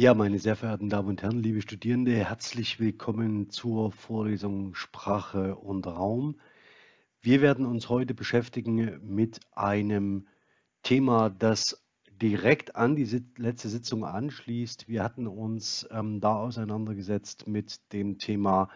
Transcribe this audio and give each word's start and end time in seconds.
Ja, 0.00 0.14
meine 0.14 0.38
sehr 0.38 0.54
verehrten 0.54 0.88
Damen 0.88 1.08
und 1.08 1.22
Herren, 1.22 1.42
liebe 1.42 1.60
Studierende, 1.60 2.12
herzlich 2.14 2.78
willkommen 2.78 3.50
zur 3.50 3.90
Vorlesung 3.90 4.76
Sprache 4.76 5.56
und 5.56 5.88
Raum. 5.88 6.38
Wir 7.20 7.40
werden 7.40 7.66
uns 7.66 7.88
heute 7.88 8.14
beschäftigen 8.14 9.00
mit 9.02 9.40
einem 9.56 10.28
Thema, 10.84 11.30
das 11.30 11.84
direkt 12.12 12.76
an 12.76 12.94
die 12.94 13.24
letzte 13.38 13.68
Sitzung 13.68 14.04
anschließt. 14.04 14.86
Wir 14.86 15.02
hatten 15.02 15.26
uns 15.26 15.84
ähm, 15.90 16.20
da 16.20 16.36
auseinandergesetzt 16.36 17.48
mit 17.48 17.92
dem 17.92 18.18
Thema 18.18 18.68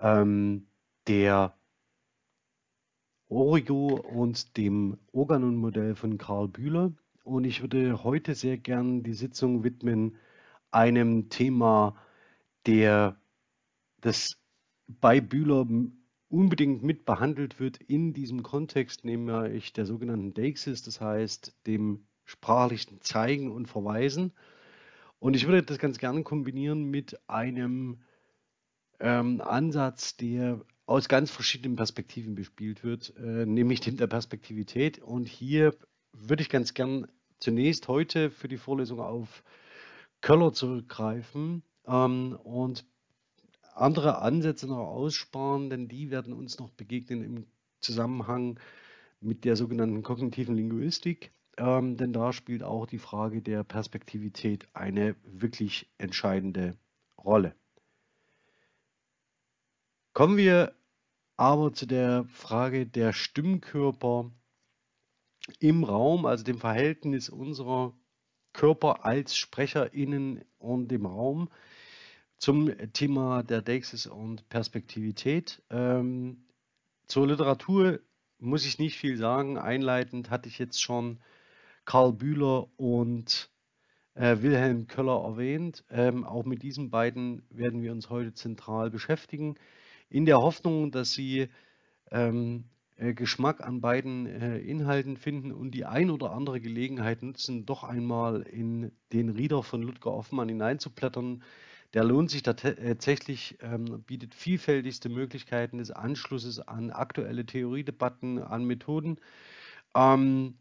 ähm, 0.00 0.68
der 1.06 1.54
Origo 3.28 3.88
und 3.88 4.56
dem 4.56 4.96
Organon-Modell 5.12 5.94
von 5.96 6.16
Karl 6.16 6.48
Bühler. 6.48 6.92
Und 7.24 7.44
ich 7.44 7.60
würde 7.60 8.02
heute 8.04 8.34
sehr 8.34 8.56
gern 8.56 9.02
die 9.02 9.12
Sitzung 9.12 9.62
widmen 9.62 10.16
einem 10.70 11.28
Thema, 11.28 11.96
der 12.66 13.20
das 14.00 14.38
bei 14.86 15.20
Bühler 15.20 15.66
unbedingt 16.28 16.82
mit 16.82 17.04
behandelt 17.04 17.60
wird 17.60 17.78
in 17.78 18.12
diesem 18.12 18.42
Kontext, 18.42 19.04
nämlich 19.04 19.72
der 19.72 19.86
sogenannten 19.86 20.34
Deixis, 20.34 20.82
das 20.82 21.00
heißt 21.00 21.56
dem 21.66 22.06
sprachlichen 22.24 23.00
Zeigen 23.00 23.50
und 23.50 23.66
Verweisen. 23.66 24.32
Und 25.18 25.34
ich 25.34 25.46
würde 25.46 25.62
das 25.62 25.78
ganz 25.78 25.98
gerne 25.98 26.22
kombinieren 26.22 26.84
mit 26.84 27.18
einem 27.28 28.02
ähm, 29.00 29.40
Ansatz, 29.40 30.16
der 30.16 30.60
aus 30.86 31.08
ganz 31.08 31.30
verschiedenen 31.30 31.76
Perspektiven 31.76 32.34
bespielt 32.34 32.84
wird, 32.84 33.14
äh, 33.16 33.46
nämlich 33.46 33.80
dem 33.80 33.96
der 33.96 34.06
Perspektivität. 34.06 34.98
Und 34.98 35.26
hier 35.26 35.74
würde 36.12 36.42
ich 36.42 36.48
ganz 36.48 36.74
gern 36.74 37.06
zunächst 37.38 37.88
heute 37.88 38.30
für 38.30 38.48
die 38.48 38.56
Vorlesung 38.56 39.00
auf 39.00 39.42
Köller 40.26 40.52
zurückgreifen 40.52 41.62
ähm, 41.86 42.36
und 42.42 42.84
andere 43.74 44.18
Ansätze 44.22 44.66
noch 44.66 44.78
aussparen, 44.78 45.70
denn 45.70 45.86
die 45.86 46.10
werden 46.10 46.32
uns 46.32 46.58
noch 46.58 46.70
begegnen 46.70 47.22
im 47.22 47.46
Zusammenhang 47.78 48.58
mit 49.20 49.44
der 49.44 49.54
sogenannten 49.54 50.02
kognitiven 50.02 50.56
Linguistik. 50.56 51.32
Ähm, 51.58 51.96
denn 51.96 52.12
da 52.12 52.32
spielt 52.32 52.64
auch 52.64 52.86
die 52.86 52.98
Frage 52.98 53.40
der 53.40 53.62
Perspektivität 53.62 54.66
eine 54.74 55.14
wirklich 55.22 55.88
entscheidende 55.96 56.76
Rolle. 57.16 57.54
Kommen 60.12 60.36
wir 60.36 60.74
aber 61.36 61.72
zu 61.72 61.86
der 61.86 62.24
Frage 62.24 62.84
der 62.84 63.12
Stimmkörper 63.12 64.32
im 65.60 65.84
Raum, 65.84 66.26
also 66.26 66.42
dem 66.42 66.58
Verhältnis 66.58 67.28
unserer 67.28 67.94
Körper 68.56 69.04
als 69.04 69.36
SprecherInnen 69.36 70.42
und 70.58 70.90
im 70.90 71.04
Raum 71.04 71.50
zum 72.38 72.72
Thema 72.94 73.42
der 73.42 73.60
Deixis 73.60 74.06
und 74.06 74.48
Perspektivität. 74.48 75.62
Ähm, 75.68 76.46
zur 77.06 77.26
Literatur 77.26 78.00
muss 78.38 78.64
ich 78.64 78.78
nicht 78.78 78.96
viel 78.96 79.18
sagen. 79.18 79.58
Einleitend 79.58 80.30
hatte 80.30 80.48
ich 80.48 80.58
jetzt 80.58 80.82
schon 80.82 81.18
Karl 81.84 82.14
Bühler 82.14 82.68
und 82.78 83.50
äh, 84.14 84.38
Wilhelm 84.40 84.86
Köller 84.86 85.22
erwähnt. 85.22 85.84
Ähm, 85.90 86.24
auch 86.24 86.46
mit 86.46 86.62
diesen 86.62 86.88
beiden 86.88 87.42
werden 87.50 87.82
wir 87.82 87.92
uns 87.92 88.08
heute 88.08 88.32
zentral 88.32 88.90
beschäftigen, 88.90 89.56
in 90.08 90.24
der 90.24 90.38
Hoffnung, 90.38 90.90
dass 90.90 91.12
Sie 91.12 91.48
ähm, 92.10 92.64
äh, 92.64 92.75
Geschmack 92.98 93.60
an 93.60 93.80
beiden 93.82 94.26
äh, 94.26 94.58
Inhalten 94.58 95.18
finden 95.18 95.52
und 95.52 95.72
die 95.72 95.84
ein 95.84 96.10
oder 96.10 96.32
andere 96.32 96.60
Gelegenheit 96.60 97.22
nutzen, 97.22 97.66
doch 97.66 97.84
einmal 97.84 98.42
in 98.42 98.90
den 99.12 99.28
Reader 99.28 99.62
von 99.62 99.82
Ludger 99.82 100.12
Hoffmann 100.12 100.48
hineinzublättern. 100.48 101.42
Der 101.92 102.04
lohnt 102.04 102.30
sich 102.30 102.42
tatsächlich, 102.42 103.58
ähm, 103.60 104.02
bietet 104.06 104.34
vielfältigste 104.34 105.08
Möglichkeiten 105.10 105.78
des 105.78 105.90
Anschlusses 105.90 106.58
an 106.58 106.90
aktuelle 106.90 107.44
Theoriedebatten, 107.44 108.42
an 108.42 108.64
Methoden. 108.64 109.18
Ähm, 109.94 110.58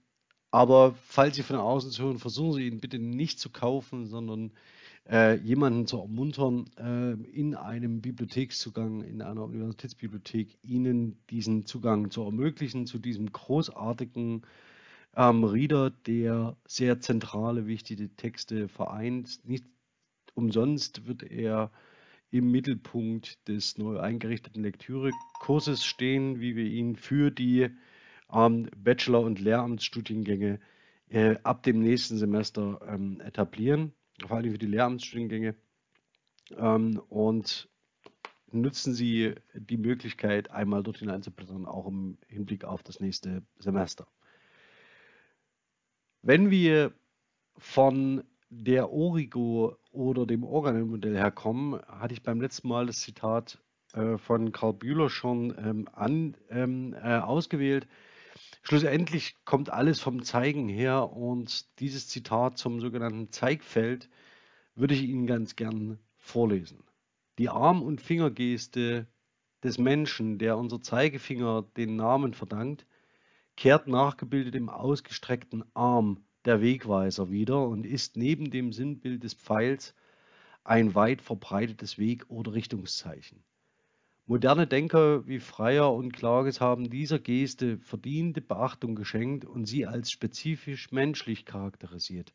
aber 0.51 0.95
falls 1.07 1.35
Sie 1.35 1.43
von 1.43 1.57
außen 1.57 1.91
zu 1.91 2.03
hören, 2.03 2.19
versuchen 2.19 2.53
Sie 2.53 2.67
ihn 2.67 2.79
bitte 2.79 2.99
nicht 2.99 3.39
zu 3.39 3.49
kaufen, 3.49 4.07
sondern 4.07 4.51
äh, 5.09 5.35
jemanden 5.35 5.85
zu 5.85 5.99
ermuntern, 5.99 6.65
äh, 6.77 7.13
in 7.29 7.55
einem 7.55 8.01
Bibliothekszugang, 8.01 9.03
in 9.03 9.21
einer 9.21 9.43
Universitätsbibliothek, 9.43 10.57
ihnen 10.63 11.17
diesen 11.29 11.65
Zugang 11.65 12.09
zu 12.09 12.23
ermöglichen 12.23 12.87
zu 12.87 12.97
diesem 12.97 13.31
großartigen 13.31 14.41
ähm, 15.15 15.43
Reader, 15.43 15.91
der 15.91 16.57
sehr 16.65 16.99
zentrale, 17.01 17.67
wichtige 17.67 18.09
Texte 18.15 18.67
vereint. 18.67 19.39
Nicht 19.47 19.65
umsonst 20.33 21.07
wird 21.07 21.23
er 21.23 21.71
im 22.31 22.51
Mittelpunkt 22.51 23.47
des 23.47 23.77
neu 23.77 23.99
eingerichteten 23.99 24.63
Lektürekurses 24.63 25.85
stehen, 25.85 26.41
wie 26.41 26.55
wir 26.55 26.65
ihn 26.65 26.95
für 26.95 27.29
die 27.31 27.69
ähm, 28.33 28.69
Bachelor- 28.75 29.21
und 29.21 29.39
Lehramtsstudiengänge 29.39 30.59
äh, 31.09 31.35
ab 31.43 31.61
dem 31.61 31.79
nächsten 31.79 32.17
Semester 32.17 32.81
ähm, 32.87 33.21
etablieren 33.21 33.93
vor 34.25 34.37
allem 34.37 34.51
für 34.51 34.57
die 34.57 34.67
Lehramtsstudiengänge. 34.67 35.55
Ähm, 36.57 37.01
und 37.09 37.69
nutzen 38.51 38.93
Sie 38.93 39.35
die 39.53 39.77
Möglichkeit, 39.77 40.51
einmal 40.51 40.83
dort 40.83 40.97
hineinzublättern, 40.97 41.65
auch 41.65 41.87
im 41.87 42.17
Hinblick 42.27 42.63
auf 42.63 42.83
das 42.83 42.99
nächste 42.99 43.43
Semester. 43.59 44.07
Wenn 46.21 46.49
wir 46.49 46.93
von 47.57 48.23
der 48.49 48.91
Origo 48.91 49.77
oder 49.91 50.25
dem 50.25 50.43
Organelmodell 50.43 51.15
herkommen, 51.15 51.81
hatte 51.87 52.13
ich 52.13 52.23
beim 52.23 52.41
letzten 52.41 52.67
Mal 52.67 52.85
das 52.85 52.99
Zitat 52.99 53.61
äh, 53.93 54.17
von 54.17 54.51
Karl 54.51 54.73
Bühler 54.73 55.09
schon 55.09 55.55
ähm, 55.57 55.89
an, 55.93 56.35
ähm, 56.49 56.93
äh, 56.93 57.17
ausgewählt. 57.17 57.87
Schlussendlich 58.67 59.35
kommt 59.45 59.69
alles 59.69 59.99
vom 59.99 60.23
Zeigen 60.23 60.67
her 60.67 61.11
und 61.11 61.79
dieses 61.79 62.07
Zitat 62.07 62.57
zum 62.57 62.81
sogenannten 62.81 63.31
Zeigfeld 63.31 64.09
würde 64.73 64.95
ich 64.95 65.03
Ihnen 65.03 65.27
ganz 65.27 65.55
gern 65.55 65.99
vorlesen. 66.17 66.83
Die 67.37 67.49
Arm- 67.49 67.83
und 67.83 68.01
Fingergeste 68.01 69.05
des 69.63 69.77
Menschen, 69.77 70.39
der 70.39 70.57
unser 70.57 70.81
Zeigefinger 70.81 71.61
den 71.77 71.95
Namen 71.95 72.33
verdankt, 72.33 72.87
kehrt 73.55 73.85
nachgebildet 73.85 74.55
im 74.55 74.69
ausgestreckten 74.69 75.63
Arm 75.75 76.25
der 76.45 76.59
Wegweiser 76.59 77.29
wieder 77.29 77.67
und 77.67 77.85
ist 77.85 78.17
neben 78.17 78.49
dem 78.49 78.73
Sinnbild 78.73 79.23
des 79.23 79.35
Pfeils 79.35 79.93
ein 80.63 80.95
weit 80.95 81.21
verbreitetes 81.21 81.99
Weg- 81.99 82.27
oder 82.31 82.53
Richtungszeichen. 82.53 83.43
Moderne 84.27 84.65
Denker 84.65 85.27
wie 85.27 85.39
Freier 85.39 85.93
und 85.93 86.11
Klages 86.11 86.59
haben 86.59 86.89
dieser 86.89 87.19
Geste 87.19 87.77
verdiente 87.77 88.41
Beachtung 88.41 88.95
geschenkt 88.95 89.45
und 89.45 89.65
sie 89.65 89.85
als 89.85 90.09
spezifisch 90.09 90.91
menschlich 90.91 91.45
charakterisiert. 91.45 92.33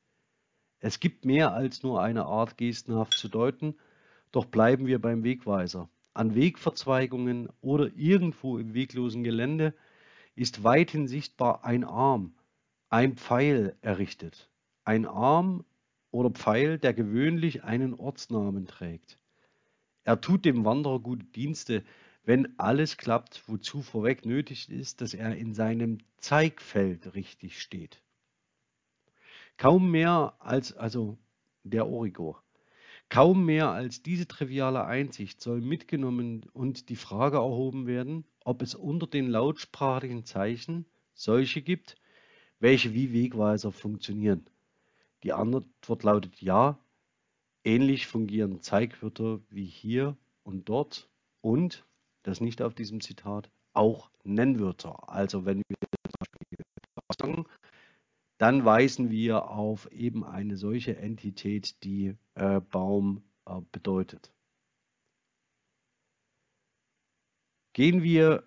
Es 0.78 1.00
gibt 1.00 1.24
mehr 1.24 1.52
als 1.52 1.82
nur 1.82 2.00
eine 2.00 2.26
Art 2.26 2.56
gestenhaft 2.56 3.14
zu 3.14 3.28
deuten, 3.28 3.74
doch 4.30 4.44
bleiben 4.44 4.86
wir 4.86 5.00
beim 5.00 5.24
Wegweiser. 5.24 5.90
An 6.14 6.36
Wegverzweigungen 6.36 7.48
oder 7.60 7.90
irgendwo 7.96 8.58
im 8.58 8.72
weglosen 8.72 9.24
Gelände 9.24 9.74
ist 10.36 10.62
weithin 10.62 11.08
sichtbar 11.08 11.64
ein 11.64 11.82
Arm, 11.82 12.34
ein 12.88 13.16
Pfeil 13.16 13.76
errichtet. 13.80 14.48
Ein 14.84 15.06
Arm 15.06 15.64
oder 16.12 16.30
Pfeil, 16.30 16.78
der 16.78 16.94
gewöhnlich 16.94 17.64
einen 17.64 17.94
Ortsnamen 17.94 18.68
trägt. 18.68 19.19
Er 20.04 20.20
tut 20.20 20.44
dem 20.44 20.64
Wanderer 20.64 21.00
gute 21.00 21.26
Dienste, 21.26 21.84
wenn 22.24 22.58
alles 22.58 22.96
klappt, 22.96 23.42
wozu 23.46 23.82
vorweg 23.82 24.24
nötig 24.24 24.70
ist, 24.70 25.00
dass 25.00 25.14
er 25.14 25.36
in 25.36 25.54
seinem 25.54 25.98
Zeigfeld 26.18 27.14
richtig 27.14 27.60
steht. 27.60 28.02
Kaum 29.56 29.90
mehr 29.90 30.34
als, 30.38 30.72
also 30.72 31.18
der 31.64 31.86
Origo, 31.86 32.38
kaum 33.08 33.44
mehr 33.44 33.70
als 33.70 34.02
diese 34.02 34.26
triviale 34.26 34.84
Einsicht 34.84 35.40
soll 35.40 35.60
mitgenommen 35.60 36.46
und 36.52 36.88
die 36.88 36.96
Frage 36.96 37.36
erhoben 37.38 37.86
werden, 37.86 38.24
ob 38.44 38.62
es 38.62 38.74
unter 38.74 39.06
den 39.06 39.28
lautsprachigen 39.28 40.24
Zeichen 40.24 40.86
solche 41.12 41.60
gibt, 41.60 41.96
welche 42.58 42.94
wie 42.94 43.12
Wegweiser 43.12 43.72
funktionieren. 43.72 44.48
Die 45.24 45.32
Antwort 45.32 46.02
lautet 46.02 46.40
ja, 46.40 46.78
Ähnlich 47.64 48.06
fungieren 48.06 48.62
Zeigwörter 48.62 49.40
wie 49.50 49.66
hier 49.66 50.16
und 50.42 50.68
dort 50.68 51.10
und, 51.42 51.86
das 52.22 52.40
nicht 52.40 52.62
auf 52.62 52.74
diesem 52.74 53.00
Zitat, 53.00 53.50
auch 53.72 54.10
Nennwörter. 54.24 55.08
Also 55.08 55.44
wenn 55.44 55.58
wir 55.68 55.76
zum 55.80 56.12
Beispiel 56.18 56.64
sagen, 57.20 57.46
dann 58.38 58.64
weisen 58.64 59.10
wir 59.10 59.50
auf 59.50 59.90
eben 59.92 60.24
eine 60.24 60.56
solche 60.56 60.96
Entität, 60.96 61.82
die 61.84 62.16
äh, 62.34 62.60
Baum 62.60 63.22
äh, 63.46 63.60
bedeutet. 63.72 64.32
Gehen 67.74 68.02
wir 68.02 68.44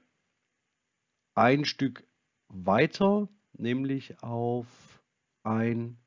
ein 1.36 1.66
Stück 1.66 2.04
weiter, 2.48 3.30
nämlich 3.54 4.22
auf 4.22 4.68
ein 5.44 5.98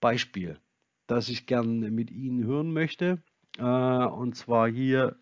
Beispiel. 0.00 0.60
Das 1.08 1.28
ich 1.28 1.46
gern 1.46 1.80
mit 1.80 2.12
Ihnen 2.12 2.44
hören 2.44 2.72
möchte. 2.72 3.20
Äh, 3.58 3.62
und 3.62 4.36
zwar 4.36 4.68
hier 4.68 5.16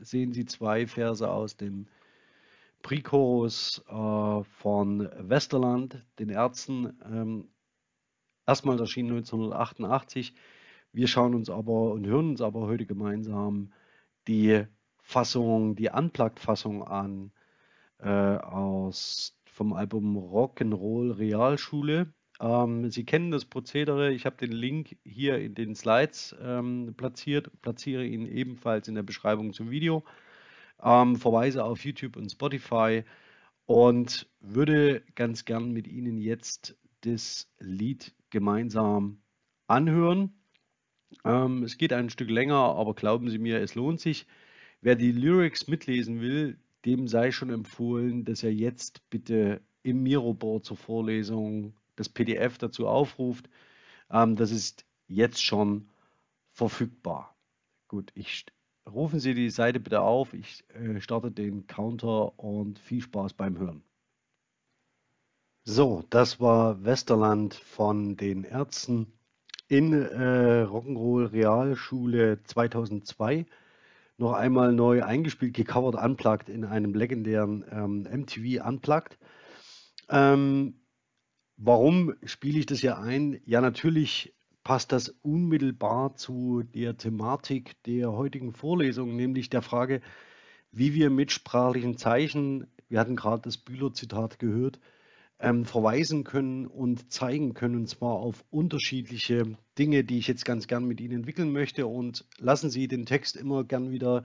sehen 0.00 0.32
Sie 0.32 0.44
zwei 0.44 0.86
Verse 0.86 1.28
aus 1.28 1.56
dem 1.56 1.86
Prichorus 2.82 3.82
äh, 3.88 4.42
von 4.44 5.08
Westerland, 5.18 6.04
den 6.18 6.28
Ärzten. 6.28 6.98
Ähm, 7.04 7.48
erstmal 8.46 8.78
erschienen 8.78 9.10
1988. 9.10 10.34
Wir 10.92 11.06
schauen 11.06 11.34
uns 11.34 11.50
aber 11.50 11.92
und 11.92 12.06
hören 12.06 12.30
uns 12.30 12.40
aber 12.40 12.62
heute 12.62 12.86
gemeinsam 12.86 13.72
die 14.26 14.64
Fassung, 15.02 15.76
die 15.76 15.88
Unplugged-Fassung 15.88 16.82
an 16.82 17.32
äh, 17.98 18.08
aus 18.08 19.38
vom 19.46 19.72
Album 19.72 20.16
Rock'n'Roll 20.16 21.16
Realschule. 21.18 22.12
Ähm, 22.40 22.90
Sie 22.90 23.04
kennen 23.04 23.30
das 23.30 23.44
Prozedere. 23.44 24.12
Ich 24.12 24.26
habe 24.26 24.36
den 24.36 24.52
Link 24.52 24.96
hier 25.04 25.38
in 25.38 25.54
den 25.54 25.74
Slides 25.74 26.36
ähm, 26.40 26.94
platziert, 26.96 27.50
platziere 27.62 28.04
ihn 28.04 28.26
ebenfalls 28.26 28.88
in 28.88 28.94
der 28.94 29.02
Beschreibung 29.02 29.52
zum 29.52 29.70
Video. 29.70 30.04
Ähm, 30.82 31.16
verweise 31.16 31.64
auf 31.64 31.84
YouTube 31.84 32.16
und 32.16 32.30
Spotify 32.30 33.02
und 33.66 34.28
würde 34.40 35.02
ganz 35.14 35.44
gern 35.44 35.72
mit 35.72 35.88
Ihnen 35.88 36.18
jetzt 36.18 36.76
das 37.02 37.50
Lied 37.58 38.14
gemeinsam 38.30 39.20
anhören. 39.66 40.32
Ähm, 41.24 41.62
es 41.64 41.76
geht 41.76 41.92
ein 41.92 42.10
Stück 42.10 42.30
länger, 42.30 42.56
aber 42.56 42.94
glauben 42.94 43.30
Sie 43.30 43.38
mir, 43.38 43.60
es 43.60 43.74
lohnt 43.74 44.00
sich. 44.00 44.26
Wer 44.80 44.94
die 44.94 45.12
Lyrics 45.12 45.66
mitlesen 45.66 46.20
will, 46.20 46.58
dem 46.84 47.08
sei 47.08 47.32
schon 47.32 47.50
empfohlen, 47.50 48.24
dass 48.24 48.42
er 48.44 48.52
jetzt 48.52 49.08
bitte 49.10 49.60
im 49.82 50.02
Miroboard 50.04 50.64
zur 50.64 50.76
Vorlesung 50.76 51.74
das 51.98 52.08
PDF 52.08 52.58
dazu 52.58 52.86
aufruft. 52.86 53.48
Ähm, 54.10 54.36
das 54.36 54.50
ist 54.50 54.84
jetzt 55.06 55.42
schon 55.42 55.88
verfügbar. 56.52 57.36
Gut, 57.88 58.10
ich 58.14 58.46
rufen 58.88 59.20
Sie 59.20 59.34
die 59.34 59.50
Seite 59.50 59.80
bitte 59.80 60.00
auf. 60.00 60.34
Ich 60.34 60.64
äh, 60.74 61.00
starte 61.00 61.30
den 61.30 61.66
Counter 61.66 62.38
und 62.38 62.78
viel 62.78 63.02
Spaß 63.02 63.34
beim 63.34 63.58
Hören. 63.58 63.82
So, 65.64 66.02
das 66.10 66.40
war 66.40 66.82
Westerland 66.84 67.54
von 67.54 68.16
den 68.16 68.44
Ärzten 68.44 69.12
in 69.68 69.92
äh, 69.92 70.64
Rock'n'Roll 70.64 71.30
Realschule 71.32 72.42
2002 72.44 73.44
noch 74.16 74.32
einmal 74.32 74.72
neu 74.72 75.04
eingespielt, 75.04 75.54
gecovert, 75.54 75.94
unplugged 75.94 76.48
in 76.48 76.64
einem 76.64 76.94
legendären 76.94 77.64
ähm, 77.70 78.02
MTV 78.02 78.66
Unplugged. 78.66 79.18
Ähm, 80.08 80.77
warum 81.58 82.14
spiele 82.24 82.58
ich 82.58 82.66
das 82.66 82.80
hier 82.80 82.98
ein? 82.98 83.40
Ja, 83.44 83.60
natürlich 83.60 84.34
passt 84.64 84.92
das 84.92 85.10
unmittelbar 85.22 86.14
zu 86.14 86.62
der 86.62 86.96
Thematik 86.96 87.82
der 87.84 88.12
heutigen 88.12 88.52
Vorlesung, 88.52 89.16
nämlich 89.16 89.50
der 89.50 89.62
Frage, 89.62 90.00
wie 90.72 90.94
wir 90.94 91.10
mit 91.10 91.32
sprachlichen 91.32 91.96
Zeichen, 91.96 92.66
wir 92.88 93.00
hatten 93.00 93.16
gerade 93.16 93.42
das 93.42 93.58
Bühler-Zitat 93.58 94.38
gehört, 94.38 94.78
ähm, 95.40 95.64
verweisen 95.64 96.24
können 96.24 96.66
und 96.66 97.12
zeigen 97.12 97.54
können, 97.54 97.76
und 97.76 97.88
zwar 97.88 98.14
auf 98.14 98.44
unterschiedliche 98.50 99.56
Dinge, 99.78 100.04
die 100.04 100.18
ich 100.18 100.28
jetzt 100.28 100.44
ganz 100.44 100.66
gern 100.66 100.84
mit 100.84 101.00
Ihnen 101.00 101.20
entwickeln 101.20 101.52
möchte. 101.52 101.86
Und 101.86 102.24
lassen 102.38 102.70
Sie 102.70 102.88
den 102.88 103.06
Text 103.06 103.36
immer 103.36 103.64
gern 103.64 103.90
wieder 103.90 104.24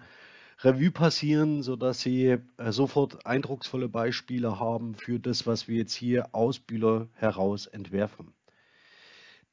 Revue 0.59 0.91
passieren, 0.91 1.63
sodass 1.63 2.01
Sie 2.01 2.25
äh, 2.27 2.71
sofort 2.71 3.25
eindrucksvolle 3.25 3.89
Beispiele 3.89 4.59
haben 4.59 4.95
für 4.95 5.19
das, 5.19 5.47
was 5.47 5.67
wir 5.67 5.77
jetzt 5.77 5.93
hier 5.93 6.33
aus 6.33 6.59
Bühler 6.59 7.07
heraus 7.13 7.67
entwerfen. 7.67 8.33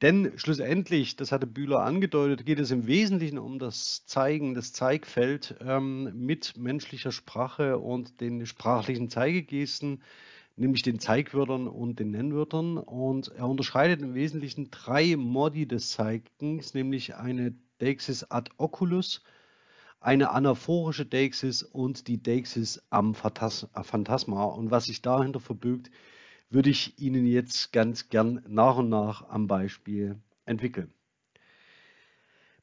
Denn 0.01 0.31
schlussendlich, 0.35 1.15
das 1.15 1.31
hatte 1.31 1.45
Bühler 1.45 1.81
angedeutet, 1.81 2.45
geht 2.45 2.59
es 2.59 2.71
im 2.71 2.87
Wesentlichen 2.87 3.37
um 3.37 3.59
das 3.59 4.03
Zeigen, 4.07 4.55
das 4.55 4.73
Zeigfeld 4.73 5.55
ähm, 5.61 6.11
mit 6.15 6.57
menschlicher 6.57 7.11
Sprache 7.11 7.77
und 7.77 8.19
den 8.19 8.47
sprachlichen 8.47 9.09
Zeigegesten, 9.11 10.01
nämlich 10.55 10.81
den 10.81 10.99
Zeigwörtern 10.99 11.67
und 11.67 11.99
den 11.99 12.09
Nennwörtern. 12.11 12.79
Und 12.79 13.27
er 13.27 13.47
unterscheidet 13.47 14.01
im 14.01 14.15
Wesentlichen 14.15 14.71
drei 14.71 15.15
Modi 15.15 15.67
des 15.67 15.91
Zeigens, 15.91 16.73
nämlich 16.73 17.15
eine 17.15 17.53
Deixis 17.79 18.23
ad 18.23 18.49
oculus, 18.57 19.21
eine 20.01 20.31
anaphorische 20.31 21.05
Deixis 21.05 21.63
und 21.63 22.07
die 22.07 22.21
Deixis 22.21 22.83
am 22.89 23.13
Phantasma. 23.13 24.43
Und 24.43 24.71
was 24.71 24.85
sich 24.85 25.01
dahinter 25.01 25.39
verbirgt, 25.39 25.91
würde 26.49 26.69
ich 26.69 26.99
Ihnen 26.99 27.25
jetzt 27.25 27.71
ganz 27.71 28.09
gern 28.09 28.43
nach 28.47 28.77
und 28.77 28.89
nach 28.89 29.29
am 29.29 29.47
Beispiel 29.47 30.19
entwickeln. 30.45 30.91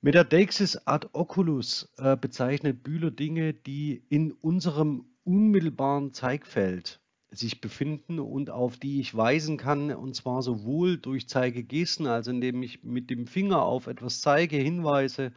Mit 0.01 0.15
der 0.15 0.25
Deixis 0.25 0.87
ad 0.87 1.09
oculus 1.13 1.93
äh, 1.97 2.17
bezeichnet 2.17 2.83
Bühler 2.83 3.11
Dinge, 3.11 3.55
die 3.55 4.05
in 4.09 4.33
unserem 4.33 5.07
unmittelbaren 5.25 6.13
Zeigfeld 6.13 7.01
sich 7.31 7.61
befinden 7.61 8.19
und 8.21 8.51
auf 8.51 8.77
die 8.77 9.01
ich 9.01 9.17
weisen 9.17 9.59
kann, 9.59 9.93
und 9.93 10.15
zwar 10.15 10.43
sowohl 10.43 10.99
durch 10.99 11.29
Zeigegesten, 11.29 12.07
also 12.07 12.31
indem 12.31 12.63
ich 12.63 12.85
mit 12.85 13.11
dem 13.11 13.27
Finger 13.27 13.63
auf 13.63 13.87
etwas 13.87 14.21
zeige, 14.21 14.57
hinweise. 14.57 15.33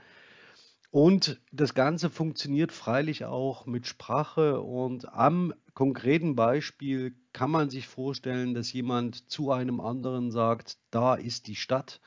Und 0.92 1.40
das 1.54 1.74
Ganze 1.74 2.10
funktioniert 2.10 2.74
freilich 2.74 3.24
auch 3.24 3.66
mit 3.66 3.88
Sprache. 3.88 4.60
Und 4.60 5.08
am 5.14 5.54
konkreten 5.74 6.36
Beispiel 6.36 7.16
kann 7.32 7.50
man 7.50 7.70
sich 7.70 7.88
vorstellen, 7.88 8.54
dass 8.54 8.74
jemand 8.74 9.32
zu 9.32 9.52
einem 9.52 9.80
anderen 9.80 10.32
sagt, 10.32 10.78
da 10.92 11.16
ist 11.16 11.48
die 11.48 11.56
Stadt. 11.56 12.02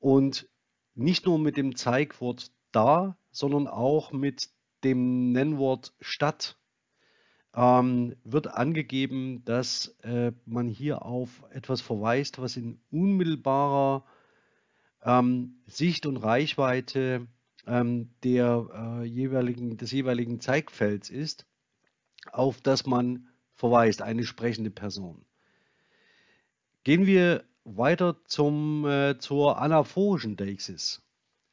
Und 0.00 0.48
nicht 0.94 1.26
nur 1.26 1.38
mit 1.38 1.58
dem 1.58 1.76
Zeigwort 1.76 2.50
da, 2.72 3.18
sondern 3.30 3.68
auch 3.68 4.10
mit 4.10 4.48
dem 4.84 5.32
Nennwort 5.32 5.92
Stadt. 6.00 6.56
Ähm, 7.54 8.16
wird 8.24 8.46
angegeben, 8.46 9.44
dass 9.44 9.96
äh, 10.02 10.32
man 10.46 10.68
hier 10.68 11.04
auf 11.04 11.44
etwas 11.50 11.82
verweist, 11.82 12.38
was 12.40 12.56
in 12.56 12.80
unmittelbarer 12.90 14.04
ähm, 15.02 15.60
Sicht 15.66 16.06
und 16.06 16.18
Reichweite 16.18 17.26
ähm, 17.68 18.10
der, 18.24 19.00
äh, 19.02 19.04
jeweiligen, 19.04 19.76
des 19.76 19.92
jeweiligen 19.92 20.40
Zeigfelds 20.40 21.10
ist, 21.10 21.46
auf 22.32 22.60
das 22.60 22.86
man 22.86 23.28
verweist, 23.54 24.02
eine 24.02 24.24
sprechende 24.24 24.70
Person. 24.70 25.24
Gehen 26.84 27.06
wir 27.06 27.44
weiter 27.64 28.16
zum, 28.24 28.86
äh, 28.86 29.18
zur 29.18 29.60
anaphorischen 29.60 30.36
Deixis. 30.36 31.02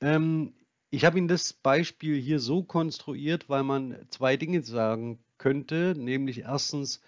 Ähm, 0.01 0.53
ich 0.89 1.03
habe 1.03 1.17
Ihnen 1.17 1.27
das 1.27 1.51
Beispiel 1.51 2.19
hier 2.19 2.39
so 2.39 2.63
konstruiert, 2.63 3.49
weil 3.49 3.63
man 3.63 3.97
zwei 4.09 4.37
Dinge 4.37 4.63
sagen 4.63 5.19
könnte, 5.37 5.93
nämlich 5.97 6.39
erstens, 6.39 7.01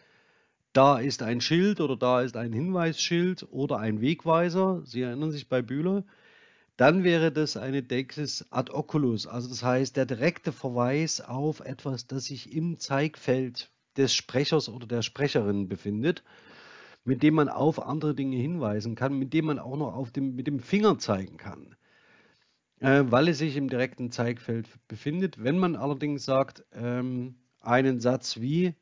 da 0.74 1.00
ist 1.00 1.24
ein 1.24 1.40
Schild 1.40 1.80
oder 1.80 1.96
da 1.96 2.22
ist 2.22 2.36
ein 2.36 2.52
Hinweisschild 2.52 3.48
oder 3.50 3.78
ein 3.78 4.02
Wegweiser. 4.02 4.82
Sie 4.86 5.02
erinnern 5.02 5.32
sich 5.32 5.48
bei 5.48 5.62
Bühler. 5.62 6.04
Dann 6.78 7.04
wäre 7.04 7.32
das 7.32 7.58
eine 7.58 7.82
Deixis 7.82 8.46
ad 8.52 8.72
oculus, 8.72 9.26
also 9.26 9.50
das 9.50 9.64
heißt 9.64 9.98
der 9.98 10.06
direkte 10.06 10.52
Verweis 10.52 11.22
auf 11.22 11.60
etwas, 11.60 12.06
das 12.06 12.26
sich 12.26 12.54
im 12.54 12.80
Zeigfeld 12.80 13.72
des 13.98 14.14
Sprechers 14.14 14.70
oder 14.70 14.86
der 14.86 15.02
Sprecherin 15.02 15.68
befindet, 15.68 16.24
mit 17.04 17.24
dem 17.24 17.34
man 17.34 17.50
auf 17.50 17.82
andere 17.82 18.14
Dinge 18.14 18.38
hinweisen 18.38 18.94
kann, 18.94 19.18
mit 19.18 19.34
dem 19.34 19.46
man 19.46 19.58
auch 19.58 19.76
noch 19.76 19.96
auf 19.96 20.12
dem, 20.12 20.36
mit 20.36 20.46
dem 20.46 20.60
Finger 20.60 21.00
zeigen 21.00 21.38
kann, 21.38 21.76
äh, 22.80 23.04
weil 23.08 23.28
es 23.30 23.40
sich 23.40 23.56
im 23.56 23.70
direkten 23.70 24.12
Zeigfeld 24.12 24.68
befindet. 24.88 25.44
Wenn 25.44 25.58
man 25.58 25.76
allerdings 25.76 26.26
sagt, 26.26 26.64
ähm, 26.74 27.38
einen 27.60 28.00
Satz 28.00 28.40
wie, 28.40 28.76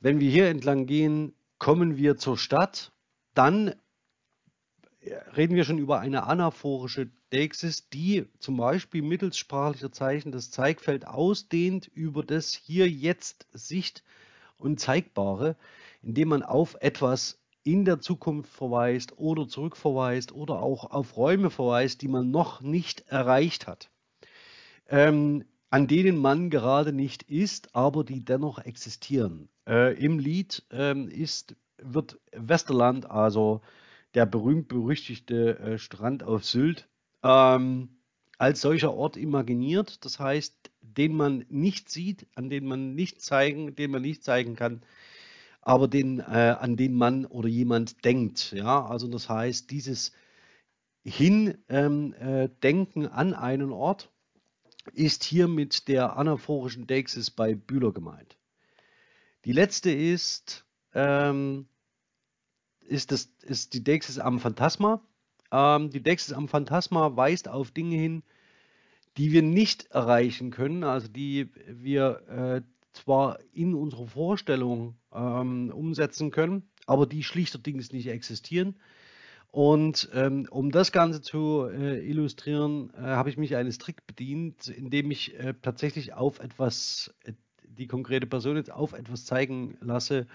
wenn 0.00 0.18
wir 0.18 0.30
hier 0.30 0.48
entlang 0.48 0.86
gehen, 0.86 1.32
kommen 1.58 1.96
wir 1.96 2.16
zur 2.16 2.36
Stadt, 2.38 2.90
dann 3.34 3.74
reden 5.36 5.56
wir 5.56 5.64
schon 5.64 5.78
über 5.78 6.00
eine 6.00 6.24
anaphorische 6.24 7.08
Deixis, 7.30 7.88
die 7.88 8.26
zum 8.38 8.56
Beispiel 8.56 9.02
mittels 9.02 9.38
sprachlicher 9.38 9.92
Zeichen 9.92 10.32
das 10.32 10.50
Zeigfeld 10.50 11.06
ausdehnt 11.06 11.86
über 11.88 12.22
das 12.22 12.54
hier 12.54 12.88
jetzt 12.88 13.46
Sicht 13.52 14.02
und 14.56 14.80
Zeigbare, 14.80 15.56
indem 16.02 16.28
man 16.28 16.42
auf 16.42 16.76
etwas 16.80 17.38
in 17.64 17.84
der 17.84 18.00
Zukunft 18.00 18.50
verweist 18.52 19.18
oder 19.18 19.46
zurückverweist 19.46 20.32
oder 20.32 20.62
auch 20.62 20.90
auf 20.90 21.16
Räume 21.16 21.50
verweist, 21.50 22.02
die 22.02 22.08
man 22.08 22.30
noch 22.30 22.60
nicht 22.60 23.08
erreicht 23.08 23.66
hat. 23.66 23.90
Ähm, 24.88 25.44
an 25.70 25.86
denen 25.86 26.16
man 26.16 26.48
gerade 26.48 26.92
nicht 26.92 27.24
ist, 27.24 27.74
aber 27.74 28.04
die 28.04 28.24
dennoch 28.24 28.58
existieren. 28.58 29.48
Äh, 29.68 30.02
Im 30.02 30.18
Lied 30.18 30.64
ähm, 30.70 31.08
ist, 31.08 31.56
wird 31.76 32.18
Westerland, 32.32 33.10
also 33.10 33.60
der 34.14 34.26
berühmt-berüchtigte 34.26 35.58
äh, 35.58 35.78
Strand 35.78 36.22
auf 36.22 36.44
Sylt, 36.44 36.88
ähm, 37.22 38.00
als 38.38 38.60
solcher 38.60 38.94
Ort 38.94 39.16
imaginiert, 39.16 40.04
das 40.04 40.18
heißt, 40.18 40.70
den 40.80 41.16
man 41.16 41.44
nicht 41.48 41.90
sieht, 41.90 42.26
an 42.34 42.48
den 42.50 42.66
man 42.66 42.94
nicht 42.94 43.20
zeigen, 43.20 43.74
den 43.74 43.90
man 43.90 44.02
nicht 44.02 44.22
zeigen 44.22 44.56
kann, 44.56 44.82
aber 45.60 45.88
den, 45.88 46.20
äh, 46.20 46.56
an 46.58 46.76
den 46.76 46.94
man 46.94 47.26
oder 47.26 47.48
jemand 47.48 48.04
denkt. 48.04 48.52
Ja, 48.52 48.86
also 48.86 49.08
das 49.08 49.28
heißt, 49.28 49.70
dieses 49.70 50.12
hindenken 51.04 51.64
ähm, 51.68 52.14
äh, 53.02 53.08
an 53.08 53.34
einen 53.34 53.72
Ort, 53.72 54.10
ist 54.94 55.24
hier 55.24 55.48
mit 55.48 55.88
der 55.88 56.16
anaphorischen 56.16 56.86
Deixis 56.86 57.30
bei 57.30 57.54
Bühler 57.54 57.92
gemeint. 57.92 58.38
Die 59.44 59.52
letzte 59.52 59.90
ist, 59.90 60.64
ähm, 60.94 61.68
ist, 62.88 63.12
das, 63.12 63.30
ist 63.42 63.74
die 63.74 63.84
Deixis 63.84 64.18
am 64.18 64.40
Phantasma. 64.40 65.00
Ähm, 65.52 65.90
die 65.90 66.02
Deixis 66.02 66.32
am 66.32 66.48
Phantasma 66.48 67.16
weist 67.16 67.48
auf 67.48 67.70
Dinge 67.70 67.96
hin, 67.96 68.22
die 69.16 69.32
wir 69.32 69.42
nicht 69.42 69.90
erreichen 69.90 70.50
können, 70.50 70.84
also 70.84 71.08
die 71.08 71.50
wir 71.66 72.22
äh, 72.28 72.62
zwar 72.92 73.38
in 73.52 73.74
unserer 73.74 74.06
Vorstellung 74.06 74.96
ähm, 75.12 75.70
umsetzen 75.74 76.30
können, 76.30 76.68
aber 76.86 77.06
die 77.06 77.22
schlichterdings 77.22 77.92
nicht 77.92 78.08
existieren. 78.08 78.76
Und 79.50 80.10
ähm, 80.12 80.46
um 80.50 80.70
das 80.70 80.92
Ganze 80.92 81.22
zu 81.22 81.66
äh, 81.70 82.06
illustrieren, 82.06 82.92
äh, 82.94 83.00
habe 83.00 83.30
ich 83.30 83.38
mich 83.38 83.56
eines 83.56 83.78
Trick 83.78 84.06
bedient, 84.06 84.68
indem 84.68 85.10
ich 85.10 85.38
äh, 85.38 85.54
tatsächlich 85.62 86.12
auf 86.12 86.38
etwas, 86.38 87.14
äh, 87.24 87.32
die 87.62 87.86
konkrete 87.86 88.26
Person 88.26 88.56
jetzt 88.56 88.70
auf 88.70 88.92
etwas 88.92 89.24
zeigen 89.24 89.78
lasse, 89.80 90.26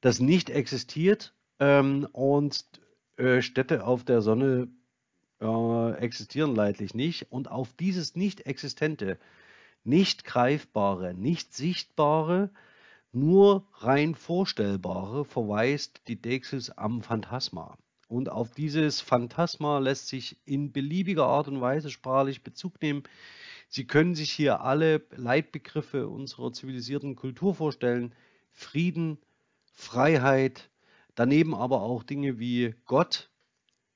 das 0.00 0.20
nicht 0.20 0.48
existiert 0.50 1.34
ähm, 1.60 2.06
und 2.12 2.64
äh, 3.16 3.42
Städte 3.42 3.86
auf 3.86 4.04
der 4.04 4.22
Sonne 4.22 4.68
äh, 5.40 5.92
existieren 5.98 6.54
leidlich 6.54 6.94
nicht. 6.94 7.30
Und 7.30 7.50
auf 7.50 7.72
dieses 7.74 8.16
Nicht-Existente, 8.16 9.18
nicht 9.84 10.24
Greifbare, 10.24 11.14
nicht 11.14 11.54
Sichtbare, 11.54 12.50
nur 13.12 13.66
rein 13.74 14.14
Vorstellbare 14.14 15.24
verweist 15.24 16.02
die 16.08 16.20
Deixis 16.20 16.70
am 16.70 17.02
Phantasma. 17.02 17.78
Und 18.08 18.28
auf 18.28 18.52
dieses 18.52 19.00
Phantasma 19.00 19.78
lässt 19.78 20.08
sich 20.08 20.36
in 20.44 20.70
beliebiger 20.72 21.26
Art 21.26 21.48
und 21.48 21.60
Weise 21.60 21.90
sprachlich 21.90 22.42
Bezug 22.42 22.80
nehmen. 22.82 23.02
Sie 23.68 23.86
können 23.86 24.14
sich 24.14 24.30
hier 24.30 24.60
alle 24.60 25.02
Leitbegriffe 25.16 26.08
unserer 26.08 26.52
zivilisierten 26.52 27.16
Kultur 27.16 27.54
vorstellen. 27.54 28.14
Frieden, 28.52 29.18
Freiheit, 29.72 30.68
daneben 31.16 31.54
aber 31.54 31.82
auch 31.82 32.04
Dinge 32.04 32.38
wie 32.38 32.74
Gott, 32.84 33.30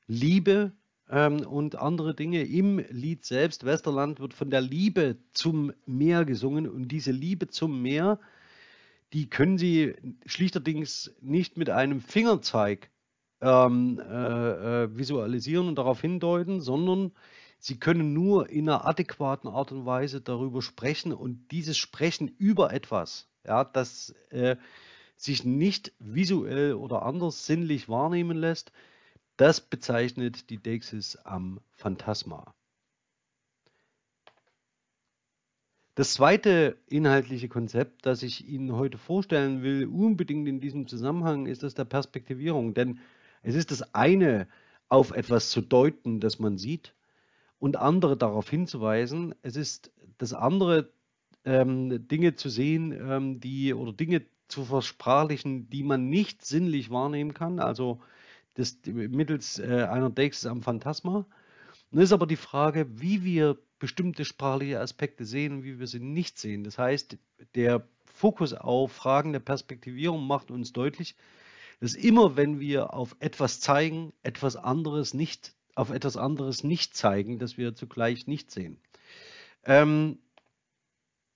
Liebe 0.08 0.72
ähm, 1.08 1.46
und 1.46 1.76
andere 1.76 2.14
Dinge. 2.14 2.42
Im 2.42 2.84
Lied 2.90 3.24
selbst, 3.24 3.64
Westerland, 3.64 4.18
wird 4.18 4.34
von 4.34 4.50
der 4.50 4.60
Liebe 4.60 5.18
zum 5.32 5.72
Meer 5.86 6.24
gesungen 6.24 6.68
und 6.68 6.88
diese 6.88 7.12
Liebe 7.12 7.46
zum 7.46 7.80
Meer, 7.80 8.18
die 9.12 9.28
können 9.28 9.58
Sie 9.58 9.94
schlichterdings 10.26 11.14
nicht 11.20 11.56
mit 11.56 11.70
einem 11.70 12.00
Fingerzeig 12.00 12.90
ähm, 13.40 14.00
äh, 14.00 14.84
äh, 14.84 14.96
visualisieren 14.96 15.68
und 15.68 15.76
darauf 15.76 16.00
hindeuten, 16.00 16.60
sondern 16.60 17.12
sie 17.58 17.78
können 17.78 18.12
nur 18.12 18.50
in 18.50 18.68
einer 18.68 18.86
adäquaten 18.86 19.48
Art 19.48 19.72
und 19.72 19.86
Weise 19.86 20.20
darüber 20.20 20.62
sprechen 20.62 21.12
und 21.12 21.48
dieses 21.50 21.76
Sprechen 21.78 22.28
über 22.28 22.72
etwas, 22.72 23.28
ja, 23.44 23.64
das 23.64 24.14
äh, 24.30 24.56
sich 25.22 25.44
nicht 25.44 25.92
visuell 25.98 26.74
oder 26.74 27.02
anders 27.02 27.46
sinnlich 27.46 27.88
wahrnehmen 27.88 28.36
lässt, 28.36 28.72
das 29.36 29.60
bezeichnet 29.60 30.50
die 30.50 30.58
Deixis 30.58 31.16
am 31.16 31.60
Phantasma. 31.72 32.54
Das 35.94 36.14
zweite 36.14 36.78
inhaltliche 36.86 37.48
Konzept, 37.48 38.06
das 38.06 38.22
ich 38.22 38.48
Ihnen 38.48 38.72
heute 38.72 38.96
vorstellen 38.96 39.62
will, 39.62 39.86
unbedingt 39.86 40.48
in 40.48 40.60
diesem 40.60 40.86
Zusammenhang, 40.88 41.46
ist 41.46 41.62
das 41.62 41.74
der 41.74 41.84
Perspektivierung. 41.84 42.72
Denn 42.72 43.00
es 43.42 43.54
ist 43.54 43.70
das 43.70 43.94
eine, 43.94 44.48
auf 44.88 45.10
etwas 45.10 45.50
zu 45.50 45.60
deuten, 45.60 46.20
das 46.20 46.38
man 46.38 46.56
sieht, 46.56 46.94
und 47.58 47.76
andere 47.76 48.16
darauf 48.16 48.48
hinzuweisen. 48.48 49.34
Es 49.42 49.56
ist 49.56 49.92
das 50.16 50.32
andere, 50.32 50.90
ähm, 51.44 52.08
Dinge 52.08 52.34
zu 52.34 52.48
sehen, 52.48 52.92
ähm, 52.92 53.40
die 53.40 53.74
oder 53.74 53.92
Dinge 53.92 54.22
zu 54.50 54.64
versprachlichen, 54.64 55.68
die 55.70 55.82
man 55.82 56.08
nicht 56.08 56.44
sinnlich 56.44 56.90
wahrnehmen 56.90 57.34
kann, 57.34 57.60
also 57.60 58.00
das, 58.54 58.78
mittels 58.84 59.58
äh, 59.58 59.86
einer 59.90 60.10
Deixis 60.10 60.46
am 60.46 60.62
Phantasma. 60.62 61.24
Nun 61.90 62.02
ist 62.02 62.12
aber 62.12 62.26
die 62.26 62.36
Frage, 62.36 63.00
wie 63.00 63.24
wir 63.24 63.58
bestimmte 63.78 64.24
sprachliche 64.24 64.80
Aspekte 64.80 65.24
sehen 65.24 65.52
und 65.52 65.64
wie 65.64 65.78
wir 65.78 65.86
sie 65.86 66.00
nicht 66.00 66.38
sehen. 66.38 66.64
Das 66.64 66.78
heißt, 66.78 67.16
der 67.54 67.86
Fokus 68.04 68.52
auf 68.52 68.92
Fragen 68.92 69.32
der 69.32 69.40
Perspektivierung 69.40 70.26
macht 70.26 70.50
uns 70.50 70.72
deutlich, 70.72 71.16
dass 71.80 71.94
immer, 71.94 72.36
wenn 72.36 72.60
wir 72.60 72.92
auf 72.92 73.16
etwas 73.20 73.60
zeigen, 73.60 74.12
etwas 74.22 74.56
anderes 74.56 75.14
nicht, 75.14 75.54
auf 75.74 75.90
etwas 75.90 76.16
anderes 76.16 76.62
nicht 76.62 76.94
zeigen, 76.94 77.38
dass 77.38 77.56
wir 77.56 77.74
zugleich 77.74 78.26
nicht 78.26 78.50
sehen. 78.50 78.76
Ähm, 79.64 80.18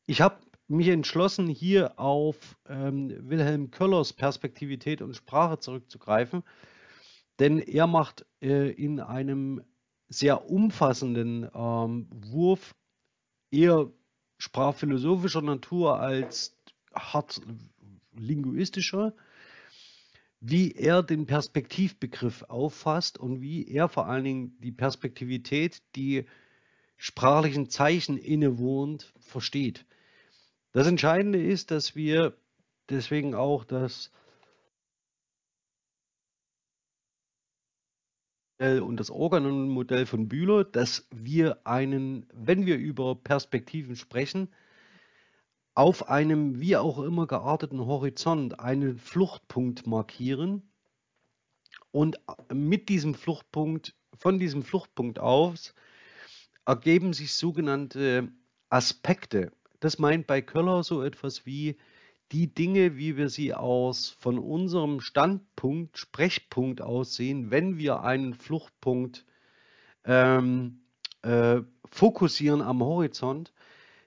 ich 0.07 0.21
habe 0.21 0.44
mich 0.69 0.89
entschlossen, 0.89 1.49
hier 1.49 1.99
auf 1.99 2.57
ähm, 2.69 3.11
Wilhelm 3.29 3.71
Köllers 3.71 4.13
Perspektivität 4.13 5.03
und 5.03 5.15
Sprache 5.15 5.59
zurückzugreifen, 5.59 6.43
denn 7.39 7.59
er 7.59 7.87
macht 7.87 8.27
äh, 8.41 8.71
in 8.71 9.01
einem 9.01 9.63
sehr 10.09 10.49
umfassenden 10.51 11.49
ähm, 11.55 12.09
Wurf 12.11 12.75
eher 13.51 13.91
sprachphilosophischer 14.39 15.43
Natur 15.43 16.01
als 16.01 16.57
hart 16.95 17.41
linguistischer 18.13 19.15
wie 20.47 20.73
er 20.73 21.03
den 21.03 21.25
Perspektivbegriff 21.25 22.43
auffasst 22.49 23.17
und 23.17 23.41
wie 23.41 23.67
er 23.67 23.89
vor 23.89 24.07
allen 24.07 24.25
Dingen 24.25 24.59
die 24.61 24.73
Perspektivität, 24.73 25.81
die 25.97 26.27
sprachlichen 26.99 27.71
Zeichen 27.71 28.19
innewohnt, 28.19 29.15
versteht. 29.21 29.87
Das 30.75 30.89
Entscheidende 30.89 31.41
ist, 31.41 31.71
dass 31.71 31.95
wir 31.95 32.37
deswegen 32.91 33.37
auch 33.37 33.65
das 33.65 34.11
und 38.59 38.97
das 38.99 39.11
Organon-Modell 39.11 40.07
von 40.07 40.29
Bühler, 40.29 40.65
dass 40.65 41.07
wir 41.11 41.65
einen, 41.65 42.27
wenn 42.33 42.67
wir 42.67 42.77
über 42.77 43.15
Perspektiven 43.15 43.95
sprechen, 43.95 44.49
auf 45.75 46.09
einem 46.09 46.59
wie 46.59 46.77
auch 46.77 46.99
immer 46.99 47.29
gearteten 47.29 47.87
Horizont 47.87 48.59
einen 48.59 48.99
Fluchtpunkt 48.99 49.87
markieren 49.87 50.69
und 51.93 52.19
mit 52.53 52.89
diesem 52.89 53.15
Fluchtpunkt, 53.15 53.95
von 54.17 54.41
diesem 54.41 54.65
Fluchtpunkt 54.65 55.21
aus, 55.21 55.73
ergeben 56.65 57.13
sich 57.13 57.35
sogenannte 57.35 58.33
Aspekte. 58.71 59.53
Das 59.85 59.99
meint 59.99 60.27
bei 60.27 60.41
Köller 60.41 60.83
so 60.83 61.03
etwas 61.03 61.45
wie 61.45 61.77
die 62.33 62.47
Dinge, 62.47 62.97
wie 62.97 63.19
wir 63.19 63.29
sie 63.29 63.53
aus 63.53 64.17
von 64.19 64.39
unserem 64.39 65.01
Standpunkt, 65.01 65.99
Sprechpunkt 65.99 66.81
aussehen, 66.81 67.51
wenn 67.51 67.77
wir 67.77 68.01
einen 68.01 68.33
Fluchtpunkt 68.33 69.27
ähm, 70.07 70.81
äh, 71.21 71.61
fokussieren 71.91 72.63
am 72.63 72.83
Horizont 72.83 73.53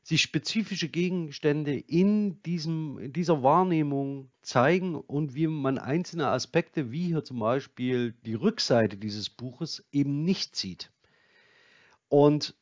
sich 0.01 0.23
spezifische 0.23 0.89
Gegenstände 0.89 1.75
in, 1.75 2.41
diesem, 2.41 2.97
in 2.97 3.13
dieser 3.13 3.43
Wahrnehmung 3.43 4.31
zeigen 4.41 4.95
und 4.95 5.35
wie 5.35 5.45
man 5.45 5.77
einzelne 5.77 6.29
Aspekte, 6.29 6.91
wie 6.91 7.05
hier 7.05 7.23
zum 7.23 7.37
Beispiel 7.37 8.13
die 8.25 8.33
Rückseite 8.33 8.97
dieses 8.97 9.29
Buches, 9.29 9.85
eben 9.91 10.23
nicht 10.23 10.55
sieht. 10.55 10.91
Und 12.09 12.55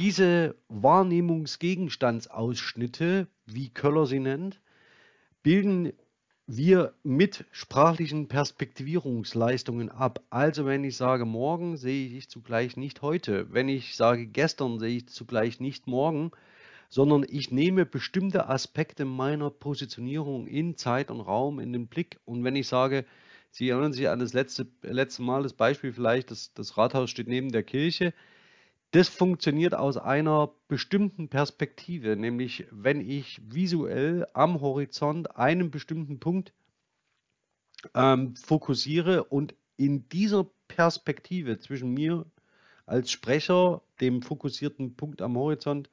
diese 0.00 0.56
Wahrnehmungsgegenstandsausschnitte, 0.68 3.26
wie 3.44 3.68
Köller 3.68 4.06
sie 4.06 4.20
nennt, 4.20 4.58
bilden 5.42 5.92
wir 6.46 6.94
mit 7.02 7.44
sprachlichen 7.52 8.28
Perspektivierungsleistungen 8.28 9.90
ab. 9.90 10.22
Also 10.30 10.64
wenn 10.64 10.84
ich 10.84 10.96
sage 10.96 11.26
morgen, 11.26 11.76
sehe 11.76 12.08
ich 12.08 12.30
zugleich 12.30 12.78
nicht 12.78 13.02
heute. 13.02 13.52
Wenn 13.52 13.68
ich 13.68 13.94
sage 13.94 14.26
gestern, 14.26 14.78
sehe 14.78 14.96
ich 14.96 15.08
zugleich 15.08 15.60
nicht 15.60 15.86
morgen 15.86 16.30
sondern 16.92 17.24
ich 17.28 17.52
nehme 17.52 17.86
bestimmte 17.86 18.48
Aspekte 18.48 19.04
meiner 19.04 19.48
Positionierung 19.48 20.48
in 20.48 20.76
Zeit 20.76 21.12
und 21.12 21.20
Raum 21.20 21.60
in 21.60 21.72
den 21.72 21.86
Blick. 21.86 22.18
Und 22.24 22.42
wenn 22.42 22.56
ich 22.56 22.66
sage, 22.66 23.04
Sie 23.52 23.68
erinnern 23.68 23.92
sich 23.92 24.08
an 24.08 24.20
das 24.20 24.32
letzte, 24.32 24.66
letzte 24.82 25.22
Mal, 25.22 25.42
das 25.42 25.54
Beispiel 25.54 25.92
vielleicht, 25.92 26.30
das, 26.30 26.54
das 26.54 26.76
Rathaus 26.76 27.10
steht 27.10 27.28
neben 27.28 27.50
der 27.50 27.64
Kirche, 27.64 28.14
das 28.92 29.08
funktioniert 29.08 29.74
aus 29.74 29.96
einer 29.96 30.52
bestimmten 30.68 31.28
Perspektive, 31.28 32.16
nämlich 32.16 32.66
wenn 32.70 33.00
ich 33.00 33.40
visuell 33.44 34.26
am 34.32 34.60
Horizont 34.60 35.36
einen 35.36 35.70
bestimmten 35.70 36.18
Punkt 36.18 36.52
ähm, 37.94 38.34
fokussiere 38.36 39.24
und 39.24 39.54
in 39.76 40.08
dieser 40.08 40.46
Perspektive 40.68 41.58
zwischen 41.58 41.94
mir 41.94 42.26
als 42.84 43.10
Sprecher, 43.10 43.82
dem 44.00 44.22
fokussierten 44.22 44.96
Punkt 44.96 45.22
am 45.22 45.36
Horizont, 45.36 45.88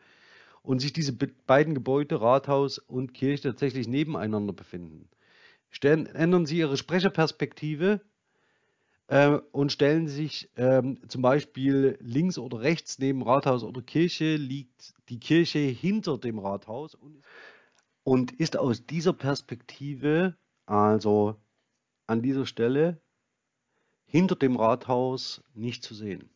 und 0.63 0.79
sich 0.79 0.91
diese 0.91 1.13
beiden 1.13 1.75
Gebäude, 1.75 2.19
Rathaus 2.19 2.77
und 2.77 3.13
Kirche, 3.13 3.43
tatsächlich 3.43 3.87
nebeneinander 3.87 4.51
befinden. 4.51 5.07
Stellen, 5.69 6.07
ändern 6.07 6.45
Sie 6.45 6.57
Ihre 6.57 6.75
Sprecherperspektive, 6.75 8.01
äh, 9.07 9.39
und 9.51 9.71
stellen 9.71 10.07
sich 10.07 10.49
ähm, 10.55 10.99
zum 11.07 11.21
Beispiel 11.21 11.97
links 12.01 12.37
oder 12.37 12.61
rechts 12.61 12.99
neben 12.99 13.23
Rathaus 13.23 13.63
oder 13.63 13.81
Kirche, 13.81 14.35
liegt 14.35 14.93
die 15.09 15.19
Kirche 15.19 15.59
hinter 15.59 16.17
dem 16.17 16.39
Rathaus 16.39 16.95
und, 16.95 17.21
und 18.03 18.33
ist 18.33 18.57
aus 18.57 18.85
dieser 18.85 19.13
Perspektive, 19.13 20.37
also 20.65 21.35
an 22.05 22.21
dieser 22.21 22.45
Stelle, 22.45 23.01
hinter 24.05 24.35
dem 24.35 24.55
Rathaus 24.55 25.43
nicht 25.53 25.83
zu 25.83 25.93
sehen. 25.93 26.29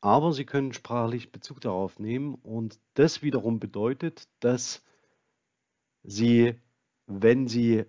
Aber 0.00 0.32
Sie 0.32 0.44
können 0.44 0.72
sprachlich 0.72 1.32
Bezug 1.32 1.60
darauf 1.60 1.98
nehmen 1.98 2.34
und 2.34 2.78
das 2.94 3.22
wiederum 3.22 3.58
bedeutet, 3.58 4.28
dass 4.38 4.84
Sie, 6.04 6.54
wenn 7.06 7.48
Sie 7.48 7.84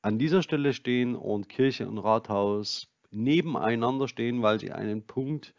an 0.00 0.18
dieser 0.18 0.42
Stelle 0.42 0.72
stehen 0.72 1.14
und 1.14 1.50
Kirche 1.50 1.86
und 1.86 1.98
Rathaus 1.98 2.90
nebeneinander 3.10 4.08
stehen, 4.08 4.42
weil 4.42 4.60
sie 4.60 4.72
einen 4.72 5.06
Punkt 5.06 5.54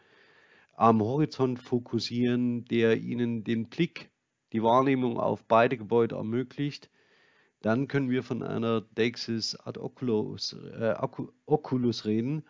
am 0.74 1.02
Horizont 1.02 1.60
fokussieren, 1.60 2.66
der 2.66 2.98
ihnen 2.98 3.44
den 3.44 3.70
Blick, 3.70 4.10
die 4.54 4.64
Wahrnehmung 4.64 5.20
auf 5.20 5.44
beide 5.44 5.78
Gebäude 5.78 6.16
ermöglicht, 6.16 6.90
dann 7.62 7.88
können 7.88 8.10
wir 8.10 8.24
von 8.24 8.42
einer 8.42 8.82
Deixis 8.82 9.56
ad 9.56 9.80
oculus, 9.80 10.54
äh, 10.54 10.96
oculus 11.46 12.06
reden, 12.06 12.44